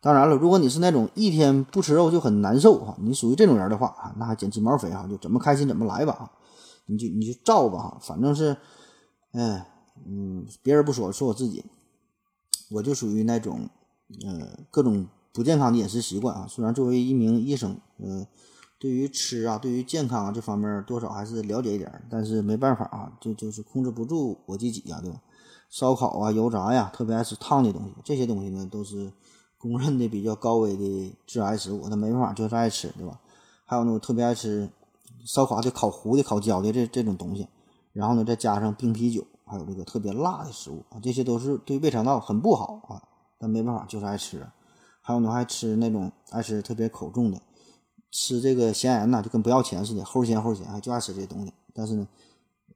[0.00, 6.30] 当然了，如果你是那种一天不吃肉就很难受哈，你属于这种人的话啊，那还减鸡毛肥哈，就怎么开心怎么来吧啊
[6.86, 8.56] 你就你就照吧哈，反正是，
[9.32, 9.66] 哎，
[10.06, 11.64] 嗯，别人不说，说我自己，
[12.70, 13.68] 我就属于那种，
[14.24, 15.06] 呃，各种。
[15.30, 18.26] 不健康的饮食习惯啊，虽然作为一名医生，呃，
[18.76, 25.20] 对于吃啊，对于健康啊这方面多少还是了解一点，但是没办法啊，就就是控制不住我自己呀，对吧？
[25.70, 29.12] 烧烤啊、油炸呀，特别爱吃烫的东西，这些东西呢都是
[29.58, 33.18] 公认的比较高危的致癌食物，那没办法就是爱吃，对吧？
[33.64, 34.70] 还有呢，我特别爱吃
[35.26, 37.46] 烧烤的、烤糊的、烤焦的这这种东西，
[37.92, 43.02] 然后呢再加上冰啤酒，还有这个特别辣的食物啊，这些都是对胃肠道很不好啊，
[43.38, 44.46] 但没办法就是爱吃。
[45.00, 47.40] 还有呢，还吃那种爱吃特别口重的，
[48.10, 51.52] 吃这个咸盐呐，就跟不要钱似的，齁咸齁咸，就爱吃这些东西。
[51.74, 52.06] 但是呢，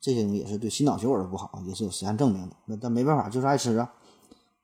[0.00, 2.56] 这些东西也是对心脑血管不好，也是有实验证明的。
[2.66, 3.92] 那但没办法，就是爱吃啊。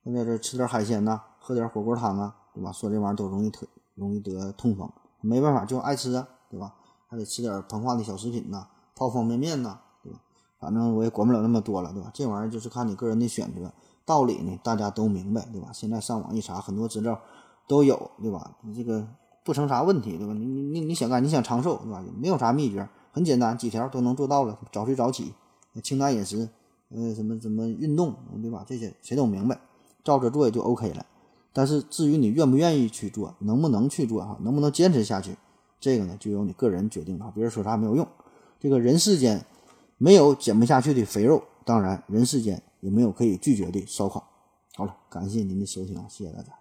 [0.03, 2.71] 那在这吃点海鲜呐，喝点火锅汤啊，对吧？
[2.71, 4.87] 说这玩意儿都容易特容易得痛风，
[5.23, 6.75] 没办法就爱吃啊，对吧？
[7.07, 10.19] 还得吃点膨化的小食品呐，泡方便面呐，对吧？
[10.61, 12.11] 反正我也管不了那么多了，对吧？
[12.13, 13.73] 这玩意儿就是看你个人的选择，
[14.05, 15.71] 道理呢大家都明白，对吧？
[15.73, 17.19] 现在上网一查，很多资料
[17.67, 18.55] 都有，对吧？
[18.61, 19.09] 你这个
[19.43, 20.35] 不成啥问题，对吧？
[20.35, 22.05] 你你你你想干，你想长寿，对吧？
[22.21, 25.33] 没有啥秘诀，很简单，几条都能做到了，早睡早起，
[25.83, 26.47] 清淡饮食，
[26.91, 28.67] 呃，什么什么运动，对吧？
[28.69, 29.59] 这些谁都明白，
[30.05, 31.07] 照着做也就 OK 了。
[31.53, 35.37] 但是至于你愿不愿意去做，能不能去做哈，能不能坚持下去，
[35.81, 38.07] 这个呢就由你个人决定了，别人说啥没有用。
[38.61, 39.45] 这个人世间
[39.97, 44.29] 没有减不下去的肥肉，当然人世间也没有可以拒绝的烧烤。
[44.75, 46.58] 好了，感谢您的收听，谢谢大家。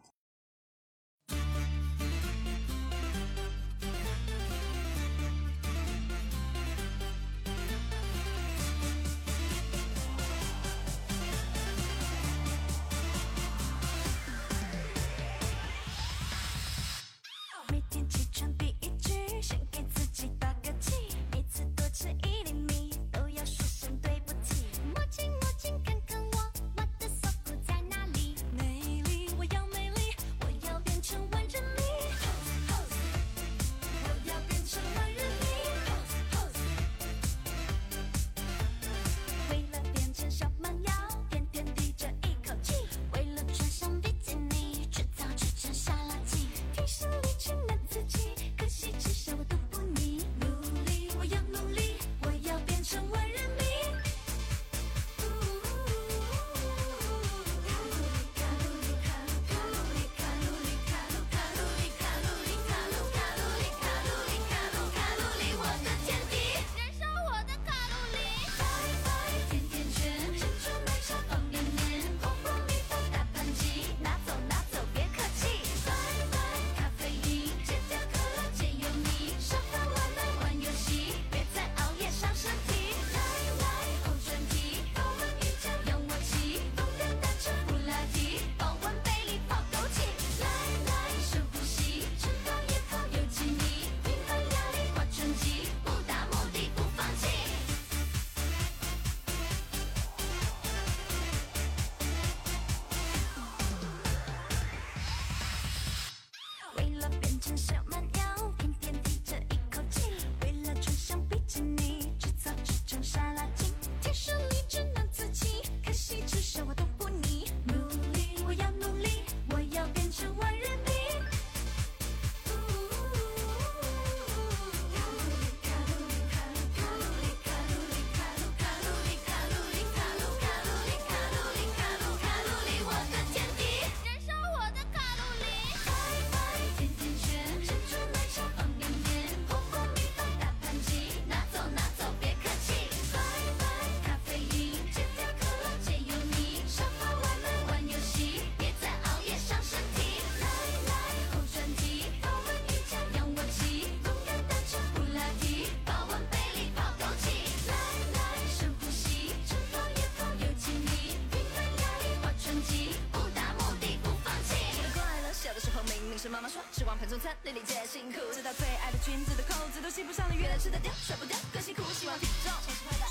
[166.48, 172.52] 说吃光盘中餐粒粒皆辛苦，直到最爱的裙子的扣子都系不上了，越来吃的掉甩不掉更辛苦，希望体重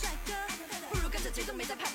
[0.00, 0.32] 帅哥
[0.90, 1.85] 不如跟着节奏没在怕，